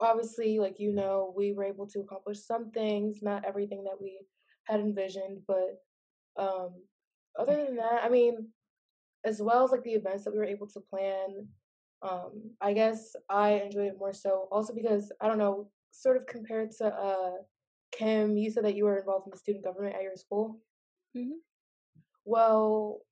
obviously, 0.00 0.58
like 0.58 0.80
you 0.80 0.92
know, 0.92 1.34
we 1.36 1.52
were 1.52 1.64
able 1.64 1.86
to 1.88 2.00
accomplish 2.00 2.40
some 2.40 2.70
things, 2.70 3.18
not 3.22 3.44
everything 3.44 3.84
that 3.84 4.00
we 4.00 4.20
had 4.64 4.80
envisioned, 4.80 5.40
but 5.46 5.82
um, 6.38 6.70
other 7.38 7.56
than 7.56 7.76
that, 7.76 8.02
I 8.02 8.08
mean, 8.08 8.48
as 9.26 9.42
well 9.42 9.64
as 9.64 9.72
like 9.72 9.84
the 9.84 9.92
events 9.94 10.24
that 10.24 10.32
we 10.32 10.38
were 10.38 10.46
able 10.46 10.68
to 10.68 10.80
plan, 10.80 11.48
um, 12.02 12.52
I 12.62 12.72
guess 12.74 13.16
I 13.30 13.50
enjoyed 13.64 13.88
it 13.88 13.98
more 13.98 14.14
so 14.14 14.48
also 14.52 14.74
because 14.74 15.12
I 15.20 15.28
don't 15.28 15.38
know, 15.38 15.70
sort 15.92 16.16
of 16.18 16.26
compared 16.26 16.72
to 16.78 16.86
uh 16.88 17.32
Kim, 17.92 18.36
you 18.36 18.50
said 18.50 18.64
that 18.64 18.76
you 18.76 18.84
were 18.84 18.98
involved 18.98 19.26
in 19.26 19.32
the 19.32 19.38
student 19.38 19.64
government 19.64 19.96
at 19.96 20.02
your 20.02 20.16
school. 20.16 20.60
Mhm. 21.16 21.38
Well, 22.24 23.02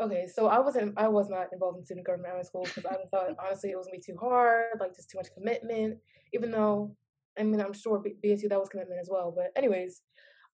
okay, 0.00 0.26
so 0.26 0.46
I 0.46 0.60
wasn't. 0.60 0.94
I 0.96 1.08
was 1.08 1.28
not 1.28 1.52
involved 1.52 1.78
in 1.78 1.84
student 1.84 2.06
government 2.06 2.32
at 2.32 2.36
my 2.38 2.42
school 2.42 2.64
because 2.64 2.86
I 2.86 2.96
thought 3.10 3.36
honestly 3.44 3.70
it 3.70 3.76
was 3.78 3.86
gonna 3.86 3.98
be 3.98 4.02
too 4.02 4.16
hard, 4.18 4.78
like 4.80 4.94
just 4.96 5.10
too 5.10 5.18
much 5.18 5.32
commitment. 5.34 5.98
Even 6.32 6.50
though, 6.50 6.96
I 7.38 7.42
mean, 7.42 7.60
I'm 7.60 7.72
sure 7.72 8.02
BSU 8.22 8.48
that 8.48 8.60
was 8.60 8.68
commitment 8.68 9.00
as 9.00 9.10
well. 9.10 9.32
But 9.36 9.52
anyways, 9.56 10.02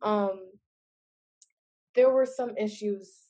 um, 0.03 0.51
there 1.95 2.11
were 2.11 2.27
some 2.27 2.57
issues 2.57 3.26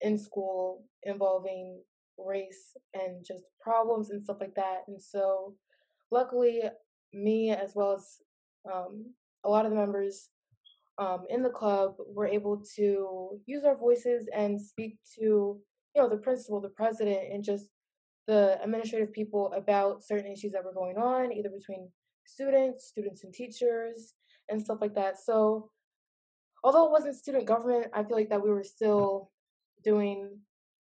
in 0.00 0.18
school 0.18 0.84
involving 1.02 1.80
race 2.18 2.76
and 2.94 3.24
just 3.26 3.44
problems 3.60 4.10
and 4.10 4.22
stuff 4.22 4.38
like 4.40 4.54
that. 4.54 4.82
And 4.88 5.00
so, 5.00 5.54
luckily, 6.10 6.62
me 7.12 7.50
as 7.50 7.72
well 7.74 7.92
as 7.94 8.18
um, 8.72 9.12
a 9.44 9.48
lot 9.48 9.64
of 9.64 9.70
the 9.70 9.76
members 9.76 10.30
um, 10.98 11.24
in 11.28 11.42
the 11.42 11.50
club 11.50 11.94
were 11.98 12.26
able 12.26 12.62
to 12.76 13.40
use 13.46 13.64
our 13.64 13.76
voices 13.76 14.28
and 14.34 14.60
speak 14.60 14.98
to 15.18 15.60
you 15.94 16.02
know 16.02 16.08
the 16.08 16.16
principal, 16.16 16.60
the 16.60 16.68
president, 16.70 17.32
and 17.32 17.44
just 17.44 17.66
the 18.26 18.58
administrative 18.62 19.12
people 19.12 19.52
about 19.56 20.02
certain 20.02 20.30
issues 20.30 20.52
that 20.52 20.64
were 20.64 20.74
going 20.74 20.96
on, 20.96 21.32
either 21.32 21.48
between 21.48 21.88
students, 22.26 22.86
students 22.86 23.24
and 23.24 23.32
teachers, 23.32 24.14
and 24.48 24.60
stuff 24.60 24.78
like 24.80 24.94
that. 24.94 25.18
So, 25.18 25.70
although 26.64 26.86
it 26.86 26.92
wasn't 26.92 27.16
student 27.16 27.46
government, 27.46 27.86
I 27.94 28.02
feel 28.02 28.16
like 28.16 28.30
that 28.30 28.42
we 28.42 28.50
were 28.50 28.64
still 28.64 29.30
doing 29.86 30.38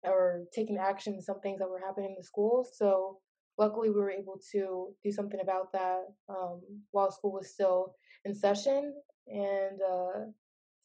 or 0.03 0.43
taking 0.53 0.77
action 0.77 1.13
in 1.13 1.21
some 1.21 1.39
things 1.41 1.59
that 1.59 1.69
were 1.69 1.81
happening 1.85 2.11
in 2.11 2.15
the 2.17 2.23
school. 2.23 2.67
So, 2.71 3.19
luckily, 3.57 3.89
we 3.89 3.99
were 3.99 4.11
able 4.11 4.39
to 4.51 4.93
do 5.03 5.11
something 5.11 5.39
about 5.41 5.71
that 5.73 6.01
um, 6.29 6.61
while 6.91 7.11
school 7.11 7.33
was 7.33 7.51
still 7.51 7.95
in 8.25 8.35
session. 8.35 8.93
And 9.27 9.79
uh, 9.81 10.19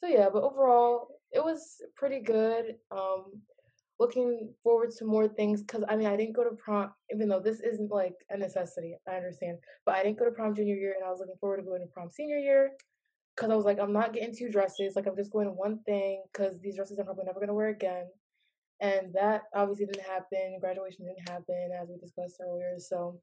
so, 0.00 0.07
yeah, 0.09 0.29
but 0.33 0.42
overall, 0.42 1.09
it 1.33 1.44
was 1.44 1.61
pretty 1.96 2.20
good. 2.20 2.77
Um, 2.90 3.24
looking 4.00 4.53
forward 4.62 4.90
to 4.90 5.05
more 5.05 5.29
things 5.29 5.62
because 5.62 5.85
I 5.88 5.96
mean, 5.96 6.09
I 6.09 6.16
didn't 6.16 6.35
go 6.35 6.44
to 6.44 6.57
prom, 6.57 6.92
even 7.12 7.29
though 7.29 7.40
this 7.40 7.61
isn't 7.61 7.90
like 7.90 8.14
a 8.31 8.37
necessity, 8.37 8.96
I 9.09 9.16
understand, 9.16 9.59
but 9.87 9.94
I 9.94 10.03
didn't 10.03 10.18
go 10.18 10.24
to 10.24 10.33
prom 10.33 10.55
junior 10.55 10.74
year, 10.74 10.94
and 10.96 11.05
I 11.07 11.11
was 11.11 11.20
looking 11.20 11.37
forward 11.40 11.59
to 11.59 11.62
going 11.62 11.81
to 11.81 11.87
prom 11.87 12.11
senior 12.11 12.38
year 12.38 12.72
because 13.37 13.51
I 13.51 13.57
was 13.57 13.64
like, 13.64 13.79
I'm 13.81 13.92
not 13.92 14.12
getting 14.12 14.35
two 14.35 14.49
dresses, 14.49 14.94
like, 14.97 15.07
I'm 15.07 15.16
just 15.16 15.33
going 15.33 15.49
one 15.49 15.81
thing 15.85 16.23
because 16.33 16.61
these 16.61 16.77
dresses 16.77 16.99
I'm 16.99 17.07
probably 17.07 17.25
never 17.25 17.40
going 17.40 17.49
to 17.49 17.55
wear 17.55 17.68
again. 17.68 18.07
And 18.81 19.12
that 19.14 19.44
obviously 19.55 19.87
didn't 19.87 20.05
happen. 20.05 20.59
Graduation 20.61 21.07
didn't 21.07 21.29
happen, 21.29 21.70
as 21.81 21.88
we 21.88 21.97
discussed 21.97 22.40
earlier. 22.44 22.75
So, 22.79 23.20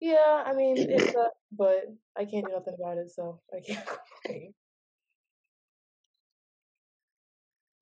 Yeah, 0.00 0.42
I 0.44 0.52
mean 0.54 0.76
it's 0.78 1.14
uh, 1.16 1.28
but 1.52 1.84
I 2.18 2.24
can't 2.24 2.46
do 2.46 2.52
nothing 2.52 2.74
about 2.78 2.98
it, 2.98 3.10
so 3.10 3.40
I 3.54 3.60
can't 3.60 3.86
complain. 4.24 4.54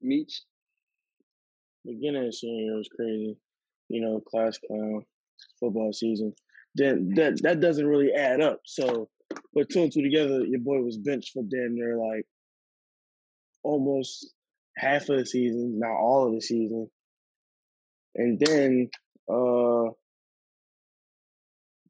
Meech. 0.03 0.43
Beginning 1.85 2.27
of 2.27 2.35
senior 2.35 2.65
year 2.65 2.77
was 2.77 2.91
crazy. 2.95 3.39
You 3.89 4.01
know, 4.03 4.21
class 4.21 4.59
clown, 4.59 5.05
football 5.59 5.93
season. 5.93 6.35
Then 6.75 7.13
that 7.17 7.41
that 7.43 7.61
doesn't 7.61 7.87
really 7.87 8.13
add 8.13 8.41
up. 8.41 8.61
So, 8.67 9.09
but 9.55 9.69
two 9.69 9.83
and 9.83 9.93
two 9.93 10.03
together, 10.03 10.45
your 10.45 10.61
boy 10.61 10.81
was 10.81 10.97
benched 10.97 11.33
for 11.33 11.43
damn 11.43 11.75
near 11.75 11.97
like 11.97 12.27
almost 13.63 14.33
half 14.77 15.09
of 15.09 15.19
the 15.19 15.27
season, 15.27 15.79
not 15.79 15.91
all 15.91 16.29
of 16.29 16.35
the 16.35 16.41
season. 16.41 16.89
And 18.15 18.39
then 18.41 18.91
uh 19.29 19.91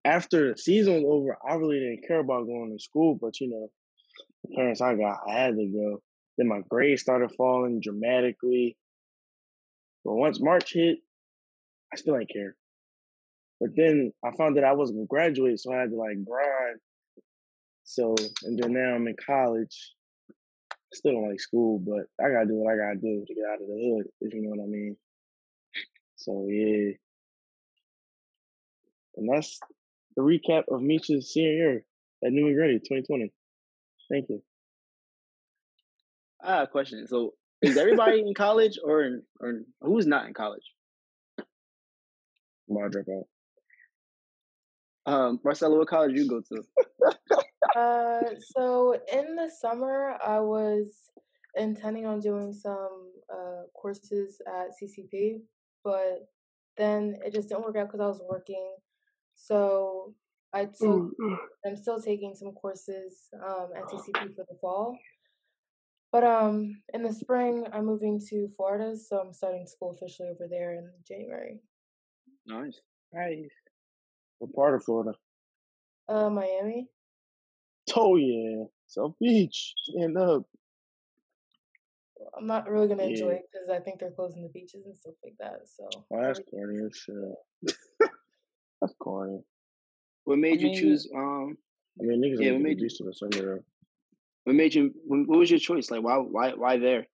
after 0.05 0.53
the 0.53 0.59
season 0.59 0.95
was 0.95 1.05
over, 1.07 1.37
I 1.47 1.55
really 1.57 1.79
didn't 1.79 2.07
care 2.07 2.21
about 2.21 2.47
going 2.47 2.75
to 2.77 2.83
school, 2.83 3.19
but 3.21 3.39
you 3.41 3.49
know, 3.51 3.71
the 4.45 4.57
parents 4.57 4.81
I 4.81 4.95
got, 4.95 5.21
I 5.29 5.33
had 5.33 5.57
to 5.57 5.67
go. 5.67 6.03
Then 6.39 6.49
my 6.49 6.61
grades 6.69 7.03
started 7.03 7.33
falling 7.37 7.81
dramatically. 7.81 8.77
But 10.05 10.15
once 10.15 10.41
March 10.41 10.73
hit, 10.73 10.99
I 11.93 11.97
still 11.97 12.17
didn't 12.17 12.33
care. 12.33 12.57
But 13.61 13.71
then 13.77 14.13
I 14.25 14.31
found 14.37 14.57
that 14.57 14.65
I 14.65 14.73
wasn't 14.73 14.99
gonna 14.99 15.07
graduate, 15.07 15.61
so 15.61 15.73
I 15.73 15.81
had 15.81 15.91
to 15.91 15.97
like 15.97 16.25
grind. 16.25 16.81
So 17.91 18.15
and 18.45 18.57
then 18.57 18.75
now 18.75 18.95
I'm 18.95 19.09
in 19.09 19.17
college. 19.17 19.95
Still 20.93 21.13
don't 21.13 21.29
like 21.29 21.41
school, 21.41 21.81
but 21.81 22.07
I 22.25 22.31
gotta 22.31 22.47
do 22.47 22.55
what 22.55 22.73
I 22.73 22.77
gotta 22.77 23.01
do 23.01 23.25
to 23.27 23.35
get 23.35 23.45
out 23.45 23.61
of 23.61 23.67
the 23.67 23.97
hood, 23.97 24.07
if 24.21 24.33
you 24.33 24.43
know 24.43 24.51
what 24.51 24.63
I 24.63 24.69
mean. 24.69 24.97
So 26.15 26.47
yeah. 26.49 26.93
And 29.17 29.29
that's 29.29 29.59
the 30.15 30.23
recap 30.23 30.65
of 30.69 30.81
Meech's 30.81 31.33
senior 31.33 31.53
year 31.53 31.85
at 32.25 32.31
New 32.31 32.57
Ready 32.57 32.79
2020. 32.79 33.33
Thank 34.09 34.29
you. 34.29 34.41
Ah, 36.43 36.67
question. 36.67 37.09
So, 37.09 37.35
is 37.61 37.77
everybody 37.77 38.21
in 38.21 38.35
college, 38.35 38.79
or 38.85 39.23
or 39.41 39.63
who's 39.81 40.07
not 40.07 40.29
in 40.29 40.35
college? 40.35 40.63
My 42.69 42.83
dropout. 42.83 43.25
Um, 45.11 45.41
Marcella, 45.43 45.77
what 45.77 45.89
college 45.89 46.15
you 46.15 46.29
go 46.29 46.41
to? 46.41 46.63
Uh, 47.77 48.35
so 48.55 48.97
in 49.13 49.35
the 49.35 49.51
summer, 49.61 50.17
I 50.25 50.39
was 50.41 51.11
intending 51.57 52.07
on 52.07 52.21
doing 52.21 52.53
some 52.53 53.11
uh, 53.33 53.63
courses 53.75 54.41
at 54.47 54.69
CCP, 54.81 55.41
but 55.83 56.29
then 56.77 57.17
it 57.25 57.35
just 57.35 57.49
didn't 57.49 57.65
work 57.65 57.77
out 57.77 57.89
because 57.89 58.01
I 58.01 58.07
was 58.07 58.21
working. 58.29 58.75
So 59.35 60.15
I 60.53 60.67
took, 60.67 61.11
I'm 61.67 61.77
still 61.77 62.01
taking 62.01 62.35
some 62.35 62.53
courses 62.53 63.29
um, 63.35 63.69
at 63.77 63.85
CCP 63.85 64.35
for 64.37 64.45
the 64.49 64.59
fall. 64.61 64.97
But 66.13 66.25
um, 66.25 66.83
in 66.93 67.03
the 67.03 67.13
spring, 67.13 67.67
I'm 67.73 67.87
moving 67.87 68.21
to 68.31 68.49
Florida, 68.57 68.97
so 68.97 69.19
I'm 69.19 69.33
starting 69.33 69.67
school 69.67 69.93
officially 69.93 70.29
over 70.29 70.47
there 70.49 70.75
in 70.75 70.91
January. 71.07 71.61
Nice. 72.47 72.81
Nice. 73.13 73.51
What 74.41 74.55
part 74.55 74.75
of 74.75 74.83
Florida? 74.85 75.13
Uh, 76.09 76.31
Miami. 76.31 76.89
Oh 77.95 78.17
yeah. 78.17 78.65
South 78.87 79.15
Beach. 79.21 79.75
Stand 79.85 80.17
up. 80.19 80.43
I'm 82.37 82.47
not 82.47 82.69
really 82.69 82.89
gonna 82.89 83.05
enjoy 83.05 83.31
it 83.31 83.43
because 83.53 83.69
I 83.71 83.81
think 83.83 84.01
they're 84.01 84.11
closing 84.11 84.43
the 84.43 84.49
beaches 84.49 84.85
and 84.87 84.97
stuff 84.97 85.15
like 85.23 85.35
that. 85.41 85.61
So 85.67 85.89
Oh, 86.13 86.23
that's 86.23 86.41
corny 86.51 86.79
as 86.85 86.97
shit. 86.97 87.15
that's 88.81 88.95
corny. 88.99 89.41
What 90.25 90.39
made 90.39 90.61
you 90.61 90.69
mean- 90.69 90.79
choose? 90.81 91.09
Um, 91.15 91.57
I 92.01 92.05
mean, 92.05 92.21
niggas 92.23 92.39
Yeah, 92.39 92.47
yeah, 92.47 92.53
what 92.53 92.63
made 92.63 92.69
get 92.75 92.79
you- 92.79 92.85
used 92.85 92.97
to 92.99 93.05
the 93.05 93.13
summer 93.15 93.31
though. 93.57 93.65
what 94.45 94.57
made 94.57 94.75
you? 94.75 94.95
What 95.07 95.29
what 95.29 95.39
was 95.39 95.51
your 95.51 95.61
choice? 95.61 95.91
Like, 95.91 96.03
why, 96.03 96.17
why, 96.17 96.55
why 96.55 96.79
there? 96.79 97.07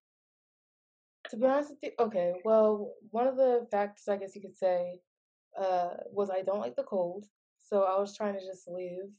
To 1.31 1.37
be 1.37 1.45
honest 1.45 1.71
with 1.71 1.79
you, 1.83 1.91
okay, 1.99 2.35
well, 2.45 2.93
one 3.11 3.27
of 3.27 3.35
the 3.35 3.67
factors 3.69 4.07
I 4.07 4.15
guess 4.15 4.33
you 4.33 4.41
could 4.41 4.55
say 4.55 5.01
uh, 5.57 5.89
was 6.11 6.29
I 6.29 6.41
don't 6.41 6.59
like 6.59 6.75
the 6.75 6.83
cold, 6.83 7.25
so 7.57 7.83
I 7.83 7.99
was 7.99 8.15
trying 8.15 8.33
to 8.35 8.45
just 8.45 8.67
leave. 8.67 9.09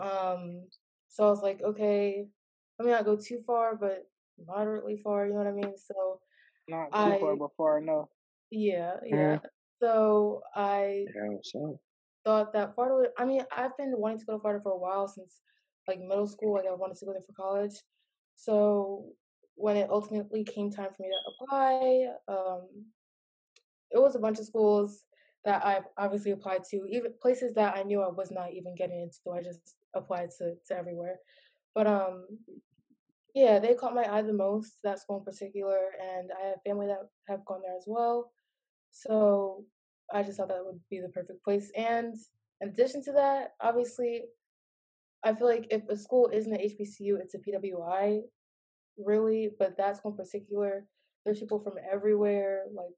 Um, 0.00 0.68
so 1.08 1.26
I 1.26 1.30
was 1.30 1.42
like, 1.42 1.62
okay, 1.62 2.26
let 2.78 2.86
me 2.86 2.92
not 2.92 3.04
go 3.04 3.16
too 3.16 3.40
far, 3.46 3.76
but 3.76 4.06
moderately 4.46 4.96
far. 4.96 5.26
You 5.26 5.32
know 5.32 5.38
what 5.38 5.46
I 5.46 5.52
mean? 5.52 5.76
So 5.76 6.20
Not 6.68 6.86
too 6.92 7.16
far, 7.20 7.34
I- 7.34 7.38
but 7.38 7.50
far 7.56 7.78
enough. 7.78 8.08
yeah, 8.50 8.96
yeah. 9.04 9.38
So 9.80 10.42
I 10.54 11.06
Yeah, 11.14 11.64
up? 11.64 11.80
thought 12.24 12.52
that 12.52 12.74
Florida. 12.74 12.96
Would, 12.96 13.10
I 13.18 13.24
mean, 13.24 13.42
I've 13.56 13.76
been 13.76 13.94
wanting 13.98 14.18
to 14.20 14.24
go 14.26 14.32
to 14.34 14.38
Florida 14.40 14.62
for 14.62 14.72
a 14.72 14.78
while 14.78 15.06
since 15.08 15.40
like 15.86 16.00
middle 16.00 16.26
school. 16.26 16.54
Like 16.54 16.66
I 16.66 16.74
wanted 16.74 16.96
to 16.98 17.06
go 17.06 17.12
there 17.12 17.22
for 17.22 17.32
college. 17.32 17.74
So 18.36 19.12
when 19.56 19.76
it 19.76 19.90
ultimately 19.90 20.44
came 20.44 20.70
time 20.70 20.88
for 20.96 21.02
me 21.02 21.10
to 21.10 21.44
apply, 21.44 22.06
um, 22.28 22.68
it 23.90 23.98
was 23.98 24.14
a 24.16 24.18
bunch 24.18 24.38
of 24.38 24.46
schools 24.46 25.04
that 25.44 25.64
I've 25.64 25.84
obviously 25.98 26.30
applied 26.30 26.64
to, 26.70 26.86
even 26.90 27.12
places 27.20 27.54
that 27.54 27.76
I 27.76 27.82
knew 27.82 28.00
I 28.02 28.08
was 28.08 28.30
not 28.30 28.52
even 28.52 28.74
getting 28.74 29.00
into. 29.02 29.36
I 29.36 29.42
just 29.42 29.76
applied 29.94 30.30
to 30.38 30.54
to 30.68 30.76
everywhere. 30.76 31.18
But 31.74 31.86
um, 31.86 32.26
yeah, 33.34 33.58
they 33.58 33.74
caught 33.74 33.94
my 33.94 34.10
eye 34.10 34.22
the 34.22 34.32
most. 34.32 34.74
That 34.84 35.00
school 35.00 35.18
in 35.18 35.24
particular, 35.24 35.78
and 36.00 36.30
I 36.32 36.48
have 36.48 36.62
family 36.66 36.86
that 36.86 37.00
have 37.28 37.44
gone 37.44 37.60
there 37.62 37.76
as 37.76 37.84
well. 37.86 38.30
So 38.90 39.64
I 40.12 40.22
just 40.22 40.38
thought 40.38 40.48
that 40.48 40.64
would 40.64 40.80
be 40.88 41.00
the 41.00 41.08
perfect 41.08 41.44
place. 41.44 41.70
And 41.76 42.14
in 42.60 42.68
addition 42.68 43.02
to 43.04 43.12
that, 43.12 43.54
obviously, 43.60 44.22
I 45.24 45.34
feel 45.34 45.48
like 45.48 45.66
if 45.70 45.82
a 45.88 45.96
school 45.96 46.30
isn't 46.32 46.52
an 46.52 46.60
HBCU, 46.60 47.18
it's 47.20 47.34
a 47.34 47.38
PWI, 47.38 48.20
really. 48.98 49.50
But 49.58 49.76
that 49.76 49.96
school 49.96 50.12
in 50.12 50.16
particular, 50.16 50.86
there's 51.24 51.40
people 51.40 51.60
from 51.60 51.74
everywhere, 51.90 52.64
like 52.74 52.94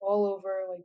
all 0.00 0.26
over, 0.26 0.62
like 0.70 0.84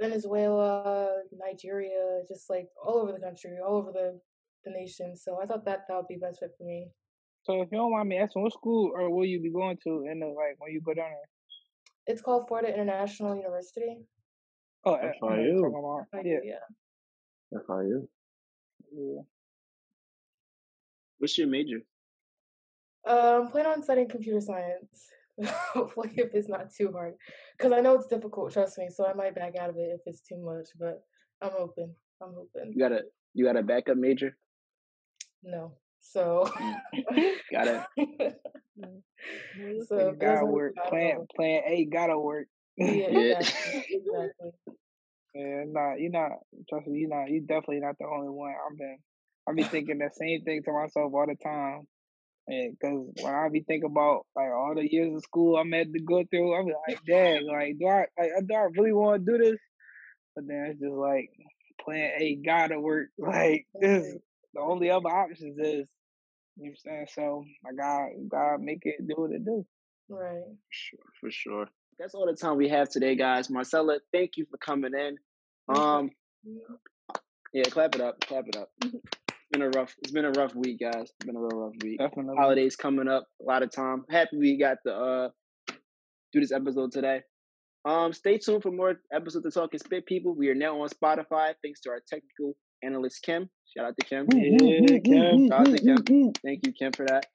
Venezuela, 0.00 1.22
Nigeria, 1.32 2.22
just 2.26 2.48
like 2.48 2.68
all 2.82 2.98
over 2.98 3.12
the 3.12 3.20
country, 3.20 3.58
all 3.64 3.76
over 3.76 3.92
the, 3.92 4.18
the 4.64 4.70
nation. 4.70 5.14
So 5.16 5.38
I 5.42 5.46
thought 5.46 5.64
that 5.66 5.84
that 5.88 5.96
would 5.96 6.08
be 6.08 6.16
best 6.16 6.40
fit 6.40 6.52
for 6.56 6.64
me. 6.64 6.88
So 7.42 7.60
if 7.62 7.68
you 7.70 7.78
don't 7.78 7.92
mind 7.92 8.08
me 8.08 8.16
asking, 8.18 8.42
what 8.42 8.52
school 8.52 8.92
or 8.94 9.10
will 9.10 9.24
you 9.24 9.40
be 9.40 9.50
going 9.50 9.78
to 9.84 10.06
in 10.10 10.20
the 10.20 10.26
like 10.26 10.56
when 10.58 10.72
you 10.72 10.80
go 10.80 10.94
down 10.94 11.10
there? 11.10 11.28
It's 12.06 12.22
called 12.22 12.48
Florida 12.48 12.72
International 12.72 13.36
University. 13.36 13.98
Oh, 14.84 14.98
That's 15.00 15.04
I, 15.04 15.06
I 15.06 15.10
know 15.10 15.18
fine, 15.20 15.30
what 15.30 15.44
you're 15.44 15.54
you. 15.54 15.62
talking 15.62 15.78
about. 15.78 16.06
I 16.12 16.16
Yeah, 16.16 16.40
do, 16.40 16.46
yeah. 16.46 16.54
That's 17.52 17.64
yeah. 18.92 19.20
What's 21.18 21.36
your 21.36 21.48
major? 21.48 21.80
Um, 23.06 23.48
plan 23.48 23.66
on 23.66 23.82
studying 23.82 24.08
computer 24.08 24.40
science. 24.40 25.08
Hopefully, 25.72 26.10
if 26.16 26.34
it's 26.34 26.48
not 26.48 26.72
too 26.72 26.92
hard, 26.92 27.14
because 27.56 27.72
I 27.72 27.80
know 27.80 27.94
it's 27.94 28.06
difficult. 28.06 28.52
Trust 28.52 28.78
me. 28.78 28.88
So 28.90 29.06
I 29.06 29.12
might 29.14 29.34
back 29.34 29.56
out 29.56 29.70
of 29.70 29.76
it 29.76 29.90
if 29.94 30.00
it's 30.06 30.20
too 30.20 30.38
much. 30.38 30.68
But 30.78 31.02
I'm 31.40 31.52
open. 31.58 31.94
I'm 32.22 32.30
open. 32.30 32.72
You 32.72 32.78
got 32.78 32.92
a 32.92 33.02
you 33.34 33.44
got 33.44 33.56
a 33.56 33.62
backup 33.62 33.96
major? 33.96 34.36
No. 35.42 35.72
So. 36.00 36.50
Got 37.52 37.68
it. 37.68 37.82
so 38.78 39.98
It 39.98 40.08
if 40.08 40.14
it 40.14 40.18
gotta 40.18 40.46
work. 40.46 40.74
Plan 40.88 41.26
plan 41.36 41.62
A 41.66 41.86
gotta 41.86 42.18
work. 42.18 42.46
Yeah, 42.76 43.08
Yeah. 43.10 43.38
exactly. 43.38 43.84
exactly. 43.90 44.50
Yeah, 45.34 45.64
nah, 45.68 45.94
you're 45.94 46.10
not. 46.10 46.32
Trust 46.68 46.86
me, 46.88 47.00
you're 47.00 47.08
not. 47.10 47.30
You 47.30 47.40
definitely 47.42 47.80
not 47.80 47.96
the 47.98 48.06
only 48.06 48.30
one. 48.30 48.50
I've 48.50 48.76
been, 48.76 48.98
I 49.48 49.52
be 49.52 49.62
thinking 49.62 49.98
the 49.98 50.10
same 50.12 50.42
thing 50.42 50.62
to 50.64 50.72
myself 50.72 51.12
all 51.14 51.26
the 51.26 51.36
time. 51.36 51.86
And 52.50 52.76
because 52.76 53.06
when 53.22 53.32
I 53.32 53.48
be 53.48 53.60
thinking 53.60 53.90
about 53.90 54.26
like 54.34 54.50
all 54.50 54.74
the 54.74 54.92
years 54.92 55.14
of 55.14 55.22
school 55.22 55.56
I'm 55.56 55.70
had 55.70 55.92
to 55.92 56.00
go 56.00 56.24
through, 56.28 56.54
I'm 56.54 56.66
like, 56.66 56.98
dang, 57.06 57.46
like 57.46 57.78
do 57.78 57.86
I 57.86 58.06
like 58.18 58.30
do 58.48 58.54
I 58.54 58.66
really 58.76 58.92
want 58.92 59.24
to 59.24 59.32
do 59.32 59.38
this? 59.38 59.60
But 60.34 60.48
then 60.48 60.66
it's 60.70 60.80
just 60.80 60.92
like 60.92 61.30
plan 61.80 62.10
A 62.18 62.34
gotta 62.44 62.80
work. 62.80 63.08
Like 63.18 63.66
this, 63.80 64.16
the 64.52 64.60
only 64.60 64.90
other 64.90 65.08
options 65.08 65.58
is, 65.58 65.86
you 66.56 66.64
know 66.64 66.72
what 66.84 66.92
I'm 66.92 67.06
saying? 67.06 67.06
So 67.14 67.44
I 67.64 67.72
got 67.72 68.08
gotta 68.28 68.58
make 68.58 68.80
it 68.82 69.06
do 69.06 69.14
what 69.16 69.30
it 69.30 69.44
do. 69.44 69.64
Right. 70.08 70.42
Sure, 70.70 70.98
for 71.20 71.30
sure. 71.30 71.68
That's 72.00 72.14
all 72.14 72.26
the 72.26 72.34
time 72.34 72.56
we 72.56 72.68
have 72.70 72.88
today, 72.88 73.14
guys. 73.14 73.48
Marcella, 73.48 73.98
thank 74.12 74.36
you 74.36 74.46
for 74.50 74.56
coming 74.56 74.92
in. 74.94 75.18
Um, 75.72 76.10
yeah, 77.52 77.64
clap 77.64 77.94
it 77.94 78.00
up, 78.00 78.18
clap 78.20 78.48
it 78.48 78.56
up. 78.56 78.70
been 79.50 79.62
a 79.62 79.68
rough. 79.70 79.94
It's 80.02 80.12
been 80.12 80.24
a 80.24 80.30
rough 80.30 80.54
week, 80.54 80.80
guys. 80.80 80.94
It's 81.02 81.26
been 81.26 81.36
a 81.36 81.40
real 81.40 81.50
rough 81.50 81.74
week. 81.82 81.98
Definitely. 81.98 82.36
Holidays 82.36 82.76
coming 82.76 83.08
up, 83.08 83.26
a 83.40 83.44
lot 83.44 83.62
of 83.62 83.70
time. 83.70 84.04
Happy 84.10 84.36
we 84.38 84.56
got 84.56 84.78
to 84.86 84.94
uh 84.94 85.28
do 86.32 86.40
this 86.40 86.52
episode 86.52 86.92
today. 86.92 87.22
Um, 87.84 88.12
stay 88.12 88.38
tuned 88.38 88.62
for 88.62 88.70
more 88.70 89.00
episodes 89.12 89.46
of 89.46 89.54
Talking 89.54 89.80
Spit 89.80 90.06
People. 90.06 90.34
We 90.34 90.48
are 90.50 90.54
now 90.54 90.80
on 90.80 90.88
Spotify, 90.90 91.54
thanks 91.62 91.80
to 91.80 91.90
our 91.90 92.00
technical 92.06 92.54
analyst 92.82 93.22
Kim. 93.22 93.48
Shout 93.76 93.86
out 93.86 93.94
to 93.98 94.06
Kim. 94.06 94.26
Yeah, 94.32 94.98
Kim. 94.98 95.48
Shout 95.48 95.60
out 95.60 95.76
to 95.76 96.02
Kim. 96.04 96.32
Thank 96.44 96.66
you, 96.66 96.72
Kim, 96.72 96.92
for 96.92 97.06
that. 97.06 97.26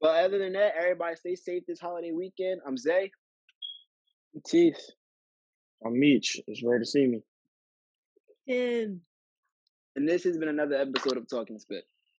But 0.00 0.24
other 0.24 0.38
than 0.38 0.52
that, 0.52 0.74
everybody 0.78 1.16
stay 1.16 1.34
safe 1.34 1.64
this 1.66 1.80
holiday 1.80 2.12
weekend. 2.12 2.60
I'm 2.66 2.76
Zay. 2.76 3.10
Cheese. 4.46 4.92
I'm 5.84 5.98
Meech. 5.98 6.40
It's 6.46 6.62
rare 6.62 6.78
to 6.78 6.84
see 6.84 7.06
me. 7.06 7.20
him. 8.46 9.00
And 9.98 10.08
this 10.08 10.22
has 10.22 10.38
been 10.38 10.48
another 10.48 10.76
episode 10.76 11.16
of 11.16 11.28
Talking 11.28 11.58
Spit. 11.58 11.82